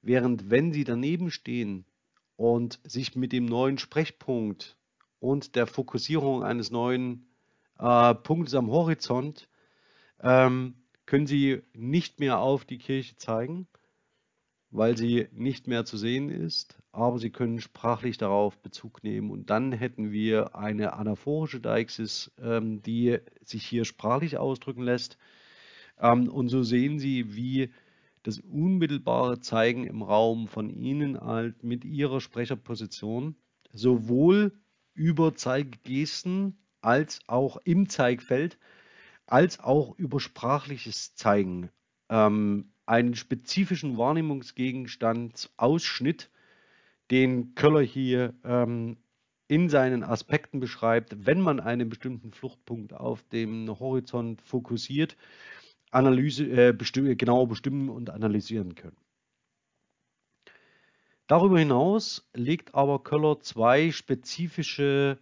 während 0.00 0.50
wenn 0.50 0.72
sie 0.72 0.84
daneben 0.84 1.30
stehen 1.30 1.84
und 2.36 2.80
sich 2.84 3.14
mit 3.14 3.32
dem 3.32 3.44
neuen 3.44 3.78
Sprechpunkt 3.78 4.78
und 5.20 5.54
der 5.54 5.66
Fokussierung 5.66 6.42
eines 6.42 6.70
neuen 6.70 7.26
äh, 7.78 8.14
Punktes 8.14 8.54
am 8.54 8.70
Horizont 8.70 9.48
ähm, 10.20 10.74
können 11.04 11.26
sie 11.26 11.62
nicht 11.74 12.20
mehr 12.20 12.38
auf 12.38 12.64
die 12.64 12.78
Kirche 12.78 13.16
zeigen, 13.16 13.66
weil 14.70 14.96
sie 14.96 15.28
nicht 15.32 15.66
mehr 15.66 15.84
zu 15.84 15.96
sehen 15.96 16.30
ist, 16.30 16.78
aber 16.92 17.18
sie 17.18 17.30
können 17.30 17.60
sprachlich 17.60 18.18
darauf 18.18 18.58
Bezug 18.58 19.02
nehmen 19.02 19.30
und 19.30 19.50
dann 19.50 19.72
hätten 19.72 20.12
wir 20.12 20.54
eine 20.54 20.92
anaphorische 20.92 21.60
Deixis, 21.60 22.32
ähm, 22.40 22.82
die 22.82 23.18
sich 23.42 23.64
hier 23.64 23.84
sprachlich 23.84 24.36
ausdrücken 24.36 24.82
lässt. 24.82 25.16
Ähm, 25.98 26.28
und 26.28 26.48
so 26.48 26.62
sehen 26.62 26.98
Sie, 26.98 27.34
wie 27.34 27.70
das 28.22 28.40
unmittelbare 28.40 29.40
Zeigen 29.40 29.84
im 29.84 30.02
Raum 30.02 30.48
von 30.48 30.68
Ihnen 30.70 31.18
halt 31.18 31.62
mit 31.62 31.84
Ihrer 31.84 32.20
Sprecherposition 32.20 33.36
sowohl 33.72 34.52
über 34.94 35.34
Zeiggesten 35.34 36.58
als 36.80 37.20
auch 37.26 37.58
im 37.64 37.88
Zeigfeld 37.88 38.58
als 39.26 39.60
auch 39.60 39.96
über 39.98 40.20
sprachliches 40.20 41.14
Zeigen 41.14 41.70
ähm, 42.08 42.72
einen 42.88 43.14
spezifischen 43.14 43.98
Wahrnehmungsgegenstand 43.98 45.50
Ausschnitt, 45.58 46.30
den 47.10 47.54
Köller 47.54 47.82
hier 47.82 48.34
ähm, 48.44 48.96
in 49.46 49.68
seinen 49.68 50.02
Aspekten 50.02 50.58
beschreibt, 50.58 51.26
wenn 51.26 51.40
man 51.40 51.60
einen 51.60 51.90
bestimmten 51.90 52.32
Fluchtpunkt 52.32 52.94
auf 52.94 53.22
dem 53.24 53.68
Horizont 53.78 54.40
fokussiert, 54.40 55.16
Analyse, 55.90 56.44
äh, 56.44 56.72
bestimm 56.72 57.14
genauer 57.16 57.48
bestimmen 57.48 57.90
und 57.90 58.10
analysieren 58.10 58.74
können. 58.74 58.96
Darüber 61.26 61.58
hinaus 61.58 62.26
legt 62.32 62.74
aber 62.74 63.02
Köller 63.02 63.40
zwei 63.40 63.90
spezifische 63.90 65.18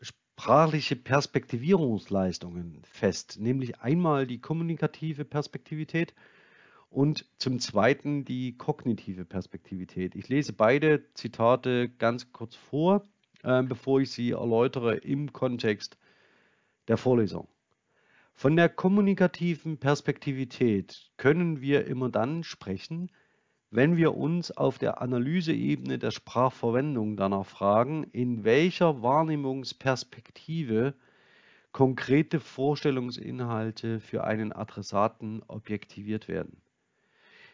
sprachliche 0.00 0.96
Perspektivierungsleistungen 0.96 2.80
fest, 2.84 3.38
nämlich 3.38 3.80
einmal 3.80 4.26
die 4.26 4.40
kommunikative 4.40 5.26
Perspektivität 5.26 6.14
und 6.92 7.26
zum 7.38 7.58
Zweiten 7.58 8.24
die 8.24 8.56
kognitive 8.56 9.24
Perspektivität. 9.24 10.14
Ich 10.14 10.28
lese 10.28 10.52
beide 10.52 11.02
Zitate 11.14 11.88
ganz 11.88 12.32
kurz 12.32 12.54
vor, 12.54 13.02
äh, 13.42 13.62
bevor 13.62 14.00
ich 14.00 14.10
sie 14.10 14.32
erläutere 14.32 14.96
im 14.96 15.32
Kontext 15.32 15.96
der 16.88 16.96
Vorlesung. 16.96 17.48
Von 18.34 18.56
der 18.56 18.68
kommunikativen 18.68 19.78
Perspektivität 19.78 21.10
können 21.16 21.60
wir 21.60 21.86
immer 21.86 22.08
dann 22.08 22.44
sprechen, 22.44 23.10
wenn 23.70 23.96
wir 23.96 24.14
uns 24.14 24.50
auf 24.50 24.78
der 24.78 25.00
Analyseebene 25.00 25.98
der 25.98 26.10
Sprachverwendung 26.10 27.16
danach 27.16 27.46
fragen, 27.46 28.04
in 28.12 28.44
welcher 28.44 29.02
Wahrnehmungsperspektive 29.02 30.94
konkrete 31.72 32.38
Vorstellungsinhalte 32.38 33.98
für 34.00 34.24
einen 34.24 34.52
Adressaten 34.52 35.42
objektiviert 35.48 36.28
werden. 36.28 36.60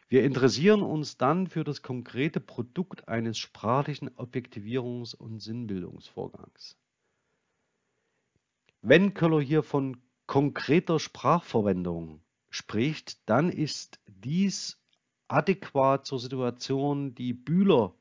Wir 0.09 0.25
interessieren 0.25 0.83
uns 0.83 1.19
dann 1.19 1.49
für 1.49 1.65
das 1.65 1.83
konkrete 1.83 2.41
Produkt 2.41 3.09
eines 3.09 3.37
sprachlichen 3.37 4.09
Objektivierungs- 4.11 5.15
und 5.15 5.41
Sinnbildungsvorgangs. 5.41 6.79
Wenn 8.81 9.13
Köller 9.13 9.41
hier 9.41 9.63
von 9.63 10.01
konkreter 10.27 10.99
Sprachverwendung 10.99 12.23
spricht, 12.49 13.29
dann 13.29 13.51
ist 13.51 14.01
dies 14.07 14.81
adäquat 15.29 16.07
zur 16.07 16.19
Situation, 16.19 17.15
die 17.15 17.35
Bühler 17.35 17.95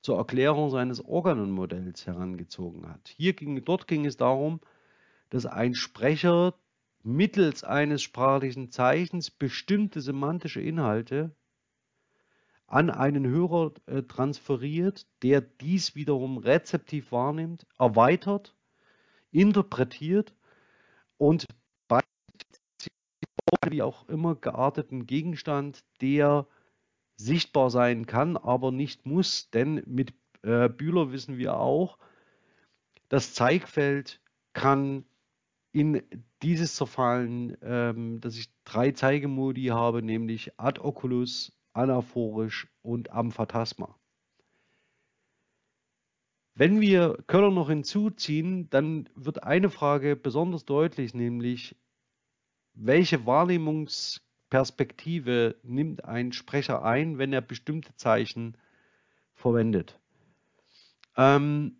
zur 0.00 0.18
Erklärung 0.18 0.70
seines 0.70 1.04
Organonmodells 1.04 2.06
herangezogen 2.06 2.88
hat. 2.88 3.08
Hier 3.08 3.32
ging, 3.32 3.64
dort 3.64 3.88
ging 3.88 4.06
es 4.06 4.16
darum, 4.16 4.60
dass 5.30 5.44
ein 5.44 5.74
Sprecher 5.74 6.54
mittels 7.08 7.64
eines 7.64 8.02
sprachlichen 8.02 8.70
Zeichens 8.70 9.30
bestimmte 9.30 10.00
semantische 10.02 10.60
Inhalte 10.60 11.34
an 12.66 12.90
einen 12.90 13.26
Hörer 13.26 13.72
äh, 13.86 14.02
transferiert, 14.02 15.06
der 15.22 15.40
dies 15.40 15.94
wiederum 15.94 16.36
rezeptiv 16.36 17.10
wahrnimmt, 17.10 17.66
erweitert, 17.78 18.54
interpretiert 19.30 20.34
und 21.16 21.46
wie 23.70 23.82
auch 23.82 24.08
immer 24.08 24.34
gearteten 24.34 25.06
Gegenstand, 25.06 25.84
der 26.00 26.46
sichtbar 27.16 27.70
sein 27.70 28.06
kann, 28.06 28.36
aber 28.36 28.70
nicht 28.70 29.06
muss, 29.06 29.50
denn 29.50 29.82
mit 29.86 30.12
äh, 30.42 30.68
Bühler 30.68 31.10
wissen 31.10 31.38
wir 31.38 31.56
auch, 31.56 31.98
das 33.08 33.32
Zeigfeld 33.32 34.20
kann 34.52 35.04
in 35.72 36.02
dieses 36.42 36.76
zerfallen, 36.76 37.56
ähm, 37.62 38.20
dass 38.20 38.36
ich 38.36 38.50
drei 38.64 38.92
Zeigemodi 38.92 39.66
habe, 39.66 40.02
nämlich 40.02 40.58
ad 40.58 40.80
oculus, 40.80 41.52
anaphorisch 41.72 42.68
und 42.82 43.10
amphatasma. 43.10 43.96
Wenn 46.54 46.80
wir 46.80 47.22
Köller 47.28 47.52
noch 47.52 47.68
hinzuziehen, 47.68 48.68
dann 48.70 49.08
wird 49.14 49.44
eine 49.44 49.70
Frage 49.70 50.16
besonders 50.16 50.64
deutlich, 50.64 51.14
nämlich 51.14 51.76
welche 52.74 53.26
Wahrnehmungsperspektive 53.26 55.54
nimmt 55.62 56.04
ein 56.04 56.32
Sprecher 56.32 56.84
ein, 56.84 57.18
wenn 57.18 57.32
er 57.32 57.42
bestimmte 57.42 57.94
Zeichen 57.94 58.56
verwendet? 59.34 60.00
Ähm, 61.16 61.77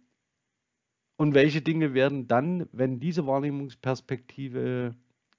und 1.18 1.34
welche 1.34 1.60
Dinge 1.60 1.94
werden 1.94 2.28
dann, 2.28 2.68
wenn 2.70 3.00
diese 3.00 3.26
Wahrnehmungsperspektive 3.26 4.94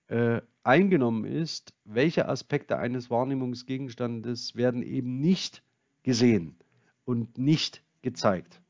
äh, 0.08 0.42
eingenommen 0.62 1.24
ist, 1.24 1.74
welche 1.86 2.28
Aspekte 2.28 2.78
eines 2.78 3.10
Wahrnehmungsgegenstandes 3.10 4.58
werden 4.58 4.84
eben 4.84 5.22
nicht 5.22 5.64
gesehen 6.04 6.58
und 7.06 7.38
nicht 7.38 7.82
gezeigt? 8.02 8.62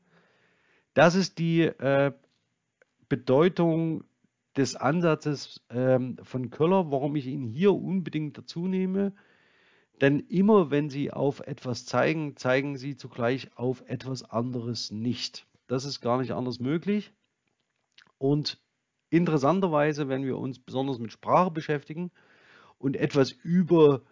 Das 0.94 1.16
ist 1.16 1.38
die 1.38 1.62
äh, 1.62 2.12
Bedeutung 3.08 4.04
des 4.56 4.76
Ansatzes 4.76 5.60
ähm, 5.68 6.16
von 6.22 6.50
Köller, 6.50 6.92
warum 6.92 7.16
ich 7.16 7.26
ihn 7.26 7.44
hier 7.44 7.74
unbedingt 7.74 8.38
dazu 8.38 8.68
nehme. 8.68 9.12
Denn 10.00 10.20
immer 10.20 10.70
wenn 10.70 10.88
Sie 10.88 11.12
auf 11.12 11.40
etwas 11.40 11.86
zeigen, 11.86 12.36
zeigen 12.36 12.76
Sie 12.76 12.96
zugleich 12.96 13.50
auf 13.56 13.82
etwas 13.88 14.22
anderes 14.22 14.92
nicht. 14.92 15.49
Das 15.70 15.84
ist 15.84 16.00
gar 16.00 16.18
nicht 16.18 16.32
anders 16.32 16.58
möglich. 16.58 17.12
Und 18.18 18.60
interessanterweise, 19.08 20.08
wenn 20.08 20.24
wir 20.24 20.36
uns 20.36 20.58
besonders 20.58 20.98
mit 20.98 21.12
Sprache 21.12 21.52
beschäftigen 21.52 22.10
und 22.78 22.96
etwas 22.96 23.30
über 23.30 24.02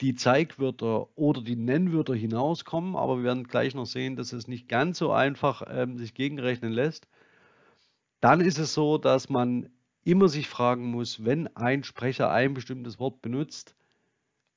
die 0.00 0.14
Zeigwörter 0.14 1.14
oder 1.18 1.42
die 1.42 1.54
Nennwörter 1.54 2.14
hinauskommen, 2.14 2.96
aber 2.96 3.18
wir 3.18 3.24
werden 3.24 3.44
gleich 3.44 3.74
noch 3.74 3.84
sehen, 3.84 4.16
dass 4.16 4.32
es 4.32 4.48
nicht 4.48 4.70
ganz 4.70 4.96
so 4.96 5.12
einfach 5.12 5.62
ähm, 5.68 5.98
sich 5.98 6.14
gegenrechnen 6.14 6.72
lässt, 6.72 7.06
dann 8.20 8.40
ist 8.40 8.58
es 8.58 8.72
so, 8.72 8.96
dass 8.96 9.28
man 9.28 9.68
immer 10.04 10.28
sich 10.28 10.48
fragen 10.48 10.86
muss, 10.86 11.26
wenn 11.26 11.46
ein 11.54 11.84
Sprecher 11.84 12.30
ein 12.30 12.54
bestimmtes 12.54 12.98
Wort 12.98 13.20
benutzt, 13.20 13.76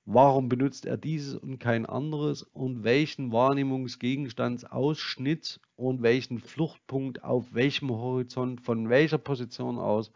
warum 0.05 0.49
benutzt 0.49 0.85
er 0.85 0.97
dieses 0.97 1.35
und 1.35 1.59
kein 1.59 1.85
anderes 1.85 2.43
und 2.43 2.83
welchen 2.83 3.31
Wahrnehmungsgegenstandsausschnitt 3.31 5.61
und 5.75 6.01
welchen 6.01 6.39
Fluchtpunkt 6.39 7.23
auf 7.23 7.53
welchem 7.53 7.91
Horizont 7.91 8.61
von 8.61 8.89
welcher 8.89 9.17
Position 9.17 9.79
aus 9.79 10.11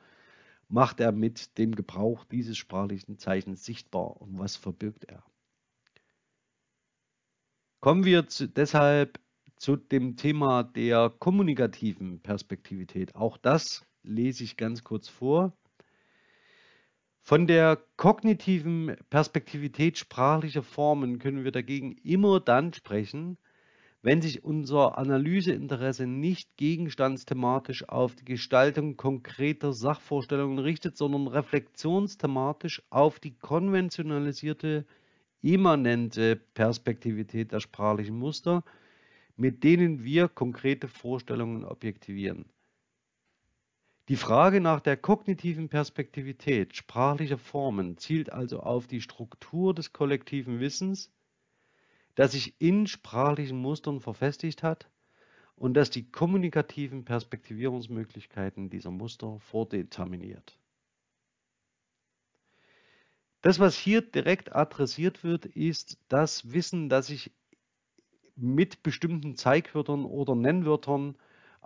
macht 0.68 1.00
er 1.00 1.12
mit 1.12 1.58
dem 1.58 1.74
Gebrauch 1.76 2.26
dieses 2.26 2.58
sprachlichen 2.58 3.18
Zeichens 3.18 3.66
sichtbar 3.66 4.22
und 4.22 4.38
was 4.38 4.56
verbirgt 4.56 5.06
er. 5.06 5.24
Kommen 7.82 8.06
wir 8.06 8.28
zu, 8.28 8.48
deshalb 8.48 9.20
zu 9.56 9.76
dem 9.76 10.16
Thema 10.16 10.62
der 10.64 11.10
kommunikativen 11.10 12.22
Perspektivität. 12.22 13.16
Auch 13.16 13.38
das 13.38 13.84
lese 14.04 14.44
ich 14.44 14.58
ganz 14.58 14.84
kurz 14.84 15.10
vor. 15.10 15.54
Von 17.30 17.46
der 17.46 17.78
kognitiven 17.96 18.96
Perspektivität 19.12 20.00
sprachlicher 20.00 20.64
Formen 20.64 21.20
können 21.20 21.44
wir 21.44 21.52
dagegen 21.52 21.92
immer 22.04 22.40
dann 22.40 22.74
sprechen, 22.74 23.38
wenn 24.02 24.20
sich 24.20 24.44
unser 24.44 24.98
Analyseinteresse 24.98 26.08
nicht 26.08 26.58
gegenstandsthematisch 26.58 27.88
auf 27.88 28.16
die 28.16 28.26
Gestaltung 28.26 28.98
konkreter 28.98 29.74
Sachvorstellungen 29.74 30.58
richtet, 30.58 30.98
sondern 30.98 31.28
reflexionsthematisch 31.28 32.82
auf 32.90 33.20
die 33.20 33.38
konventionalisierte 33.38 34.88
immanente 35.44 36.36
Perspektivität 36.36 37.52
der 37.52 37.60
sprachlichen 37.60 38.18
Muster, 38.18 38.64
mit 39.38 39.64
denen 39.64 40.04
wir 40.04 40.30
konkrete 40.30 40.88
Vorstellungen 40.88 41.64
objektivieren. 41.64 42.46
Die 44.10 44.16
Frage 44.16 44.60
nach 44.60 44.80
der 44.80 44.98
kognitiven 44.98 45.70
Perspektivität 45.70 46.76
sprachlicher 46.76 47.38
Formen 47.38 47.96
zielt 48.00 48.32
also 48.32 48.60
auf 48.60 48.88
die 48.88 49.02
Struktur 49.02 49.76
des 49.76 49.94
kollektiven 49.94 50.60
Wissens, 50.60 51.12
das 52.16 52.32
sich 52.32 52.60
in 52.60 52.88
sprachlichen 52.88 53.60
Mustern 53.60 54.00
verfestigt 54.00 54.64
hat 54.64 54.90
und 55.56 55.76
das 55.76 55.92
die 55.92 56.10
kommunikativen 56.10 57.06
Perspektivierungsmöglichkeiten 57.06 58.72
dieser 58.72 58.90
Muster 58.90 59.40
vordeterminiert. 59.42 60.58
Das, 63.44 63.60
was 63.60 63.78
hier 63.78 64.02
direkt 64.02 64.56
adressiert 64.56 65.24
wird, 65.24 65.46
ist 65.46 66.00
das 66.08 66.52
Wissen, 66.52 66.90
das 66.90 67.06
sich 67.06 67.32
mit 68.36 68.82
bestimmten 68.82 69.36
Zeigwörtern 69.36 70.04
oder 70.04 70.34
Nennwörtern 70.34 71.16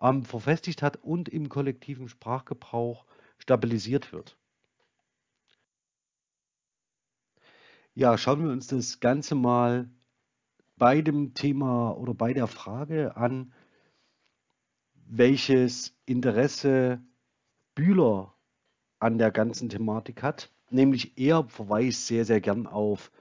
ähm, 0.04 0.24
verfestigt 0.24 0.84
hat 0.84 0.98
und 0.98 1.30
im 1.30 1.50
kollektiven 1.50 2.08
Sprachgebrauch 2.08 3.06
stabilisiert 3.39 4.13
wird. 4.13 4.38
Ja, 7.96 8.18
schauen 8.18 8.44
wir 8.44 8.52
uns 8.52 8.68
das 8.68 9.00
Ganze 9.00 9.34
mal 9.34 9.89
bei 10.78 11.02
dem 11.02 11.34
Thema 11.34 11.98
oder 11.98 12.13
bei 12.13 12.34
der 12.34 12.46
Frage 12.46 13.18
an, 13.18 13.52
welches 14.94 15.96
Interesse 16.06 17.02
Bühler 17.74 18.36
an 19.00 19.18
der 19.18 19.32
ganzen 19.32 19.70
Thematik 19.70 20.22
hat 20.22 20.54
nämlich 20.74 21.18
er 21.18 21.46
verweist 21.46 22.08
sehr, 22.08 22.26
sehr 22.26 22.42
gern 22.42 22.68
auf 22.68 23.12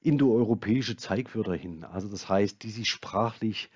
indoeuropäische 0.00 0.96
Zeigwörter 0.96 1.54
hin. 1.54 1.84
Also 1.84 2.08
das 2.08 2.28
heißt, 2.28 2.62
die 2.62 2.70
sich 2.70 2.88
sprachlich 2.88 3.70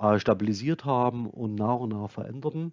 äh, 0.00 0.18
stabilisiert 0.18 0.84
haben 0.84 1.28
und 1.28 1.54
nach 1.54 1.76
und 1.76 1.90
nach 1.90 2.10
veränderten. 2.10 2.72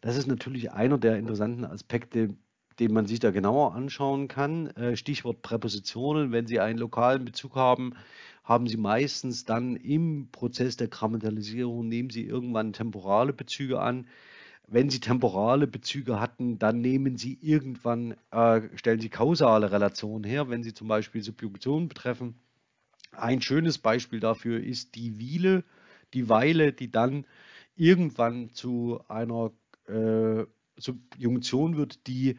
Das 0.00 0.16
ist 0.16 0.26
natürlich 0.26 0.72
einer 0.72 0.98
der 0.98 1.16
interessanten 1.16 1.64
Aspekte, 1.64 2.36
den 2.78 2.92
man 2.92 3.06
sich 3.06 3.20
da 3.20 3.30
genauer 3.30 3.74
anschauen 3.74 4.28
kann. 4.28 4.68
Äh, 4.68 4.96
Stichwort 4.96 5.42
Präpositionen. 5.42 6.32
Wenn 6.32 6.46
Sie 6.46 6.60
einen 6.60 6.78
lokalen 6.78 7.24
Bezug 7.24 7.56
haben, 7.56 7.94
haben 8.42 8.66
Sie 8.66 8.76
meistens 8.76 9.44
dann 9.44 9.76
im 9.76 10.28
Prozess 10.30 10.76
der 10.76 10.88
Grammatikalisierung, 10.88 11.88
nehmen 11.88 12.10
Sie 12.10 12.24
irgendwann 12.24 12.72
temporale 12.72 13.32
Bezüge 13.32 13.80
an. 13.80 14.06
Wenn 14.66 14.90
Sie 14.90 15.00
temporale 15.00 15.66
Bezüge 15.66 16.20
hatten, 16.20 16.58
dann 16.58 16.80
nehmen 16.80 17.16
Sie 17.16 17.38
irgendwann, 17.40 18.16
äh, 18.30 18.62
stellen 18.76 19.00
Sie 19.00 19.10
kausale 19.10 19.70
Relationen 19.70 20.24
her, 20.24 20.48
wenn 20.48 20.62
Sie 20.62 20.74
zum 20.74 20.88
Beispiel 20.88 21.22
Subjunktionen 21.22 21.88
betreffen. 21.88 22.34
Ein 23.12 23.40
schönes 23.40 23.78
Beispiel 23.78 24.20
dafür 24.20 24.62
ist 24.62 24.94
die 24.96 25.18
Wiele, 25.18 25.64
die 26.14 26.28
Weile, 26.28 26.72
die 26.72 26.90
dann 26.90 27.26
irgendwann 27.76 28.50
zu 28.50 29.00
einer 29.08 29.52
äh, 29.86 30.44
Subjunktion 30.76 31.76
wird, 31.76 32.06
die 32.06 32.36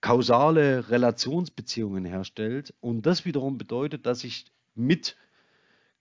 kausale 0.00 0.90
Relationsbeziehungen 0.90 2.04
herstellt. 2.04 2.74
Und 2.80 3.06
das 3.06 3.24
wiederum 3.24 3.58
bedeutet, 3.58 4.06
dass 4.06 4.24
ich 4.24 4.46
mit 4.74 5.16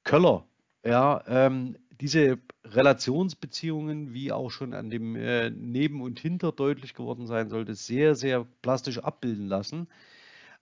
Köller 0.03 0.45
ja, 0.85 1.23
ähm, 1.27 1.77
diese 1.99 2.37
Relationsbeziehungen, 2.63 4.13
wie 4.13 4.31
auch 4.31 4.51
schon 4.51 4.73
an 4.73 4.89
dem 4.89 5.15
äh, 5.15 5.49
Neben 5.49 6.01
und 6.01 6.19
Hinter 6.19 6.51
deutlich 6.51 6.93
geworden 6.93 7.25
sein 7.25 7.49
sollte, 7.49 7.73
sehr, 7.73 8.15
sehr 8.15 8.45
plastisch 8.61 8.99
abbilden 8.99 9.47
lassen. 9.47 9.87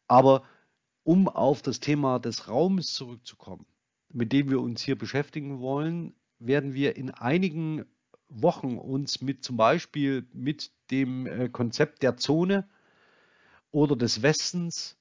Aber 0.08 0.44
um 1.04 1.28
auf 1.28 1.62
das 1.62 1.80
Thema 1.80 2.20
des 2.20 2.48
Raumes 2.48 2.94
zurückzukommen, 2.94 3.66
mit 4.10 4.32
dem 4.32 4.50
wir 4.50 4.62
uns 4.62 4.82
hier 4.82 4.98
beschäftigen 4.98 5.60
wollen, 5.60 6.14
werden 6.46 6.74
wir 6.74 6.96
in 6.96 7.12
einigen 7.12 7.86
Wochen 8.30 8.78
uns 8.78 9.22
mit 9.22 9.44
zum 9.44 9.58
Beispiel 9.58 10.26
mit 10.34 10.72
dem 10.92 11.28
äh, 11.28 11.50
Konzept 11.50 12.04
der 12.04 12.18
Zone 12.18 12.68
oder 13.72 13.96
des 13.96 14.22
Westens 14.22 14.98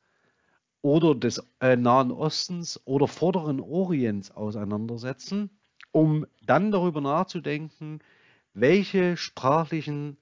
oder 0.83 1.14
des 1.14 1.42
äh, 1.61 1.76
Nahen 1.76 2.11
Ostens 2.11 2.81
oder 2.85 3.09
Vorderen 3.09 3.61
Orients 3.61 4.31
auseinandersetzen 4.31 5.50
um 5.92 6.26
dann 6.44 6.72
darüber 6.72 7.00
nachzudenken, 7.00 8.00
welche 8.55 9.16
sprachlichen 9.16 10.16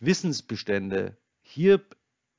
Wissensbestände 0.00 1.16
hier 1.42 1.82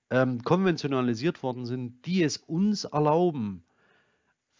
ähm, 0.09 0.43
konventionalisiert 0.43 1.41
worden 1.43 1.65
sind, 1.65 2.05
die 2.05 2.23
es 2.23 2.37
uns 2.37 2.83
erlauben, 2.83 3.63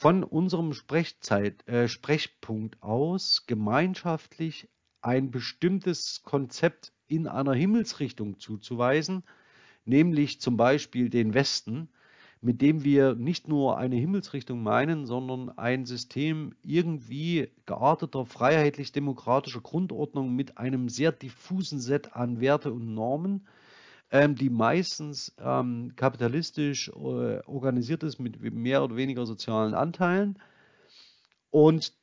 von 0.02 0.24
unserem 0.24 0.74
Sprechzeit, 0.74 1.68
äh, 1.68 1.88
Sprechpunkt 1.88 2.82
aus 2.82 3.46
gemeinschaftlich 3.46 4.68
ein 5.00 5.30
bestimmtes 5.30 6.24
Konzept 6.24 6.92
in 7.08 7.28
einer 7.28 7.54
Himmelsrichtung 7.54 8.40
zuzuweisen, 8.40 9.24
nämlich 9.86 10.42
zum 10.42 10.58
Beispiel 10.58 11.12
den 11.12 11.36
Westen, 11.36 11.88
mit 12.42 12.64
dem 12.64 12.84
wir 12.84 13.14
nicht 13.14 13.48
nur 13.48 13.78
eine 13.78 13.96
Himmelsrichtung 13.96 14.64
meinen, 14.64 15.06
sondern 15.06 15.56
ein 15.56 15.86
System 15.86 16.56
irgendwie 16.64 17.52
gearteter, 17.68 18.26
freiheitlich-demokratischer 18.26 19.62
Grundordnung 19.62 20.36
mit 20.36 20.58
einem 20.58 20.90
sehr 20.90 21.12
diffusen 21.12 21.80
Set 21.80 22.16
an 22.16 22.42
Werte 22.42 22.74
und 22.74 22.96
Normen, 22.96 23.46
ähm, 24.12 24.36
die 24.36 24.50
meistens 24.50 25.34
ähm, 25.40 25.94
kapitalistisch 25.96 26.90
äh, 26.90 27.40
organisiert 27.46 28.04
ist 28.04 28.20
mit 28.20 28.40
mehr 28.54 28.84
oder 28.84 28.96
weniger 28.98 29.26
sozialen 29.26 29.74
Anteilen 29.74 30.38
und 31.50 31.94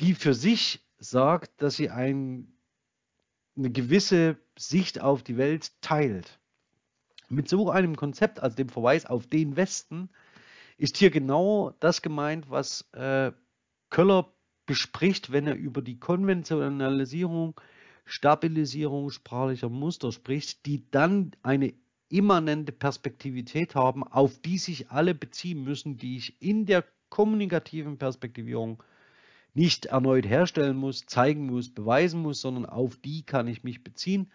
die 0.00 0.14
für 0.14 0.34
sich 0.34 0.84
sagt, 0.98 1.62
dass 1.62 1.76
sie 1.76 1.90
ein, 1.90 2.52
eine 3.56 3.70
gewisse 3.70 4.36
Sicht 4.58 5.00
auf 5.00 5.22
die 5.22 5.36
Welt 5.36 5.72
teilt. 5.80 6.38
Mit 7.28 7.48
so 7.48 7.70
einem 7.70 7.96
Konzept, 7.96 8.40
also 8.40 8.56
dem 8.56 8.68
Verweis 8.68 9.06
auf 9.06 9.26
den 9.26 9.56
Westen, 9.56 10.10
ist 10.76 10.96
hier 10.96 11.10
genau 11.10 11.72
das 11.80 12.02
gemeint, 12.02 12.50
was 12.50 12.82
äh, 12.92 13.32
Köller 13.90 14.32
bespricht, 14.66 15.30
wenn 15.30 15.46
er 15.46 15.54
über 15.54 15.82
die 15.82 15.98
Konventionalisierung, 15.98 17.60
Stabilisierung 18.04 19.10
sprachlicher 19.10 19.68
Muster 19.68 20.12
spricht, 20.12 20.66
die 20.66 20.90
dann 20.90 21.32
eine 21.42 21.74
immanente 22.08 22.72
Perspektivität 22.72 23.74
haben, 23.74 24.04
auf 24.04 24.38
die 24.38 24.58
sich 24.58 24.90
alle 24.90 25.14
beziehen 25.14 25.64
müssen, 25.64 25.96
die 25.96 26.16
ich 26.16 26.40
in 26.40 26.66
der 26.66 26.84
kommunikativen 27.08 27.98
Perspektivierung 27.98 28.82
nicht 29.54 29.86
erneut 29.86 30.26
herstellen 30.26 30.76
muss, 30.76 31.06
zeigen 31.06 31.46
muss, 31.46 31.72
beweisen 31.72 32.20
muss, 32.20 32.40
sondern 32.40 32.66
auf 32.66 32.96
die 32.96 33.22
kann 33.22 33.46
ich 33.46 33.64
mich 33.64 33.84
beziehen. 33.84 34.30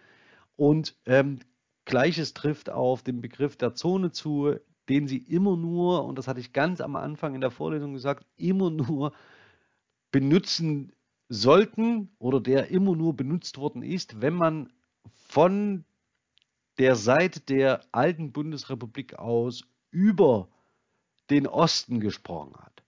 Und 0.55 0.95
ähm, 1.05 1.39
Gleiches 1.85 2.33
trifft 2.33 2.69
auf 2.69 3.03
den 3.03 3.21
Begriff 3.21 3.55
der 3.57 3.75
Zone 3.75 4.11
zu, 4.11 4.55
den 4.87 5.07
sie 5.07 5.17
immer 5.17 5.57
nur, 5.57 6.05
und 6.05 6.17
das 6.17 6.27
hatte 6.27 6.39
ich 6.39 6.53
ganz 6.53 6.81
am 6.81 6.95
Anfang 6.95 7.35
in 7.35 7.41
der 7.41 7.51
Vorlesung 7.51 7.93
gesagt, 7.93 8.25
immer 8.37 8.69
nur 8.69 9.13
benutzen 10.11 10.91
sollten 11.29 12.09
oder 12.17 12.41
der 12.41 12.69
immer 12.69 12.95
nur 12.95 13.15
benutzt 13.15 13.57
worden 13.57 13.83
ist, 13.83 14.21
wenn 14.21 14.33
man 14.33 14.73
von 15.27 15.85
der 16.79 16.95
Seite 16.95 17.39
der 17.39 17.81
alten 17.91 18.31
Bundesrepublik 18.31 19.13
aus 19.19 19.63
über 19.91 20.49
den 21.29 21.45
Osten 21.45 21.99
gesprochen 21.99 22.55
hat. 22.57 22.83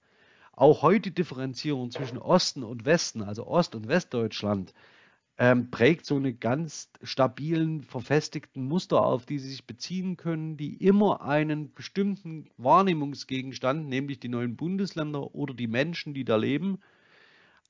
Auch 0.53 0.81
heute 0.81 1.11
Differenzierung 1.11 1.91
zwischen 1.91 2.17
Osten 2.17 2.63
und 2.63 2.85
Westen, 2.85 3.21
also 3.21 3.45
Ost- 3.47 3.75
und 3.75 3.87
Westdeutschland, 3.87 4.73
ähm, 5.37 5.71
prägt 5.71 6.05
so 6.05 6.15
eine 6.15 6.33
ganz 6.33 6.89
stabilen, 7.01 7.83
verfestigten 7.83 8.65
Muster 8.65 9.03
auf, 9.03 9.25
die 9.25 9.39
sie 9.39 9.49
sich 9.49 9.65
beziehen 9.65 10.17
können, 10.17 10.57
die 10.57 10.75
immer 10.75 11.21
einen 11.21 11.73
bestimmten 11.73 12.49
Wahrnehmungsgegenstand, 12.57 13.87
nämlich 13.87 14.19
die 14.19 14.29
neuen 14.29 14.55
Bundesländer 14.55 15.33
oder 15.33 15.53
die 15.53 15.67
Menschen, 15.67 16.13
die 16.13 16.25
da 16.25 16.35
leben, 16.35 16.79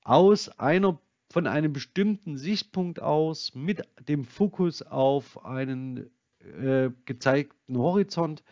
aus 0.04 0.50
einer 0.60 1.00
von 1.32 1.48
einem 1.48 1.72
bestimmten 1.72 2.38
Sichtpunkt 2.38 3.02
aus 3.02 3.56
mit 3.56 3.88
dem 4.08 4.26
Fokus 4.26 4.82
auf 4.82 5.46
einen 5.46 6.10
äh, 6.40 6.90
gezeigten 7.06 7.78
Horizont 7.78 8.44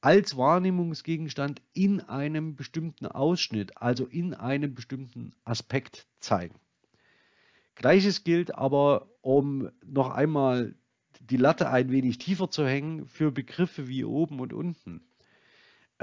als 0.00 0.36
Wahrnehmungsgegenstand 0.36 1.62
in 1.72 2.00
einem 2.00 2.56
bestimmten 2.56 3.06
Ausschnitt, 3.06 3.78
also 3.78 4.04
in 4.04 4.34
einem 4.34 4.74
bestimmten 4.74 5.32
Aspekt 5.44 6.06
zeigen. 6.20 6.60
Gleiches 7.74 8.22
gilt 8.22 8.54
aber, 8.54 9.08
um 9.22 9.70
noch 9.84 10.10
einmal 10.10 10.74
die 11.20 11.38
Latte 11.38 11.70
ein 11.70 11.90
wenig 11.90 12.18
tiefer 12.18 12.50
zu 12.50 12.66
hängen, 12.66 13.06
für 13.06 13.32
Begriffe 13.32 13.88
wie 13.88 14.04
oben 14.04 14.40
und 14.40 14.52
unten. 14.52 15.00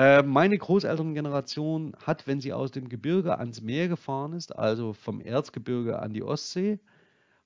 Äh, 0.02 0.24
meine 0.24 0.58
Großelterngeneration 0.58 1.96
hat, 2.04 2.26
wenn 2.26 2.42
sie 2.42 2.54
aus 2.54 2.72
dem 2.72 2.90
Gebirge 2.90 3.38
ans 3.38 3.62
Meer 3.62 3.88
gefahren 3.88 4.34
ist, 4.34 4.58
also 4.58 4.94
vom 4.94 5.22
Erzgebirge 5.22 6.00
an 6.00 6.12
die 6.12 6.24
Ostsee, 6.24 6.80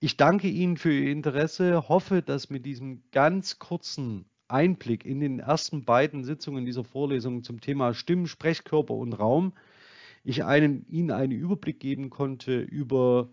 ich 0.00 0.16
danke 0.16 0.48
Ihnen 0.48 0.76
für 0.76 0.92
Ihr 0.92 1.12
Interesse, 1.12 1.88
hoffe, 1.88 2.20
dass 2.20 2.50
mit 2.50 2.66
diesem 2.66 3.04
ganz 3.12 3.58
kurzen 3.58 4.26
Einblick 4.48 5.04
in 5.04 5.20
den 5.20 5.38
ersten 5.38 5.84
beiden 5.84 6.24
Sitzungen 6.24 6.66
dieser 6.66 6.84
Vorlesung 6.84 7.42
zum 7.42 7.60
Thema 7.60 7.94
Stimmen, 7.94 8.26
Sprechkörper 8.26 8.94
und 8.94 9.14
Raum 9.14 9.54
ich 10.24 10.42
einen, 10.44 10.86
Ihnen 10.88 11.10
einen 11.10 11.32
Überblick 11.32 11.78
geben 11.78 12.10
konnte 12.10 12.60
über 12.60 13.28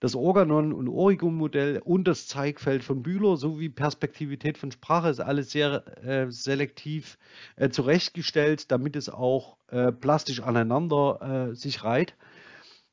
das 0.00 0.14
Organon- 0.14 0.72
und 0.72 0.88
Origo-Modell 0.88 1.80
und 1.84 2.06
das 2.06 2.28
Zeigfeld 2.28 2.84
von 2.84 3.02
Bühler 3.02 3.36
sowie 3.36 3.68
Perspektivität 3.68 4.56
von 4.56 4.70
Sprache 4.70 5.08
ist 5.08 5.20
alles 5.20 5.50
sehr 5.50 5.84
äh, 6.04 6.30
selektiv 6.30 7.18
äh, 7.56 7.68
zurechtgestellt, 7.68 8.70
damit 8.70 8.94
es 8.94 9.08
auch 9.08 9.56
äh, 9.68 9.90
plastisch 9.90 10.40
aneinander 10.40 11.50
äh, 11.50 11.54
sich 11.54 11.82
reiht. 11.82 12.14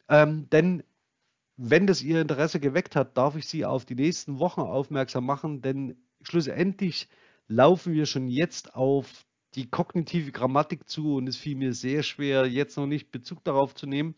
Ähm, 0.10 0.50
denn 0.50 0.84
wenn 1.58 1.88
das 1.88 2.02
Ihr 2.02 2.22
Interesse 2.22 2.60
geweckt 2.60 2.96
hat, 2.96 3.18
darf 3.18 3.36
ich 3.36 3.48
Sie 3.48 3.66
auf 3.66 3.86
die 3.86 3.96
nächsten 3.96 4.40
Wochen 4.40 4.62
aufmerksam 4.62 5.26
machen, 5.26 5.62
denn 5.62 5.96
schlussendlich 6.22 7.08
laufen 7.48 7.94
wir 7.94 8.08
schon 8.08 8.28
jetzt 8.28 8.76
auf 8.76 9.26
die 9.54 9.70
kognitive 9.70 10.32
Grammatik 10.32 10.90
zu 10.90 11.16
und 11.16 11.28
es 11.28 11.38
fiel 11.38 11.56
mir 11.56 11.74
sehr 11.74 12.04
schwer, 12.04 12.46
jetzt 12.46 12.76
noch 12.78 12.88
nicht 12.88 13.12
Bezug 13.12 13.44
darauf 13.44 13.74
zu 13.74 13.88
nehmen. 13.88 14.16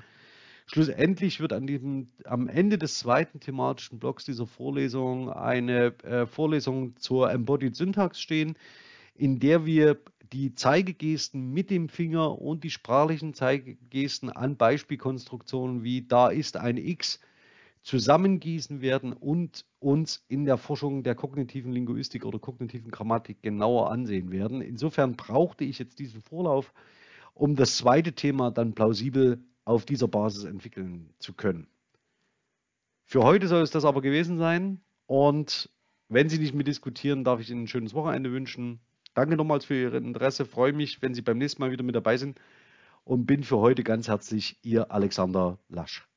Schlussendlich 0.70 1.40
wird 1.40 1.54
an 1.54 1.66
diesem, 1.66 2.10
am 2.26 2.50
Ende 2.50 2.78
des 2.78 3.00
zweiten 3.00 3.40
thematischen 3.40 4.00
Blocks 4.00 4.26
dieser 4.26 4.46
Vorlesung 4.46 5.32
eine 5.32 5.94
äh, 6.04 6.26
Vorlesung 6.26 6.98
zur 6.98 7.32
Embodied 7.32 7.76
Syntax 7.76 8.20
stehen, 8.20 8.58
in 9.16 9.40
der 9.40 9.66
wir 9.66 9.98
die 10.34 10.56
Zeigegesten 10.56 11.54
mit 11.54 11.70
dem 11.70 11.88
Finger 11.88 12.42
und 12.42 12.66
die 12.66 12.70
sprachlichen 12.70 13.34
Zeigegesten 13.34 14.30
an 14.30 14.58
Beispielkonstruktionen 14.58 15.84
wie 15.84 16.02
da 16.02 16.28
ist 16.28 16.58
ein 16.58 16.76
X 16.76 17.22
zusammengießen 17.84 18.82
werden 18.82 19.14
und 19.14 19.64
uns 19.80 20.26
in 20.28 20.44
der 20.44 20.58
Forschung 20.58 21.04
der 21.04 21.16
kognitiven 21.16 21.72
Linguistik 21.72 22.26
oder 22.26 22.40
kognitiven 22.40 22.92
Grammatik 22.92 23.42
genauer 23.42 23.90
ansehen 23.90 24.32
werden. 24.32 24.62
Insofern 24.62 25.16
brauchte 25.16 25.64
ich 25.64 25.80
jetzt 25.80 26.00
diesen 26.00 26.22
Vorlauf, 26.22 26.74
um 27.34 27.56
das 27.56 27.78
zweite 27.78 28.12
Thema 28.12 28.52
dann 28.52 28.74
plausibel 28.74 29.40
auf 29.68 29.86
dieser 29.86 30.08
Basis 30.08 30.46
entwickeln 30.46 31.14
zu 31.20 31.34
können. 31.34 31.68
Für 33.04 33.24
heute 33.24 33.48
soll 33.48 33.62
es 33.62 33.72
das 33.72 33.84
aber 33.84 34.02
gewesen 34.02 34.38
sein 34.38 34.82
und 35.08 35.70
wenn 36.08 36.30
Sie 36.30 36.40
nicht 36.40 36.54
mehr 36.54 36.64
diskutieren, 36.64 37.26
darf 37.26 37.42
ich 37.42 37.50
Ihnen 37.50 37.64
ein 37.64 37.68
schönes 37.68 37.94
Wochenende 37.94 38.32
wünschen. 38.32 38.80
Danke 39.14 39.36
nochmals 39.36 39.66
für 39.66 39.76
Ihr 39.76 39.94
Interesse. 39.94 40.46
Freue 40.46 40.72
mich, 40.72 41.02
wenn 41.02 41.14
Sie 41.14 41.22
beim 41.22 41.38
nächsten 41.38 41.62
Mal 41.62 41.72
wieder 41.72 41.84
mit 41.84 41.96
dabei 41.96 42.16
sind 42.16 42.40
und 43.04 43.26
bin 43.26 43.44
für 43.44 43.58
heute 43.58 43.84
ganz 43.84 44.08
herzlich 44.08 44.58
Ihr 44.64 44.90
Alexander 44.90 45.60
Lasch. 45.68 46.08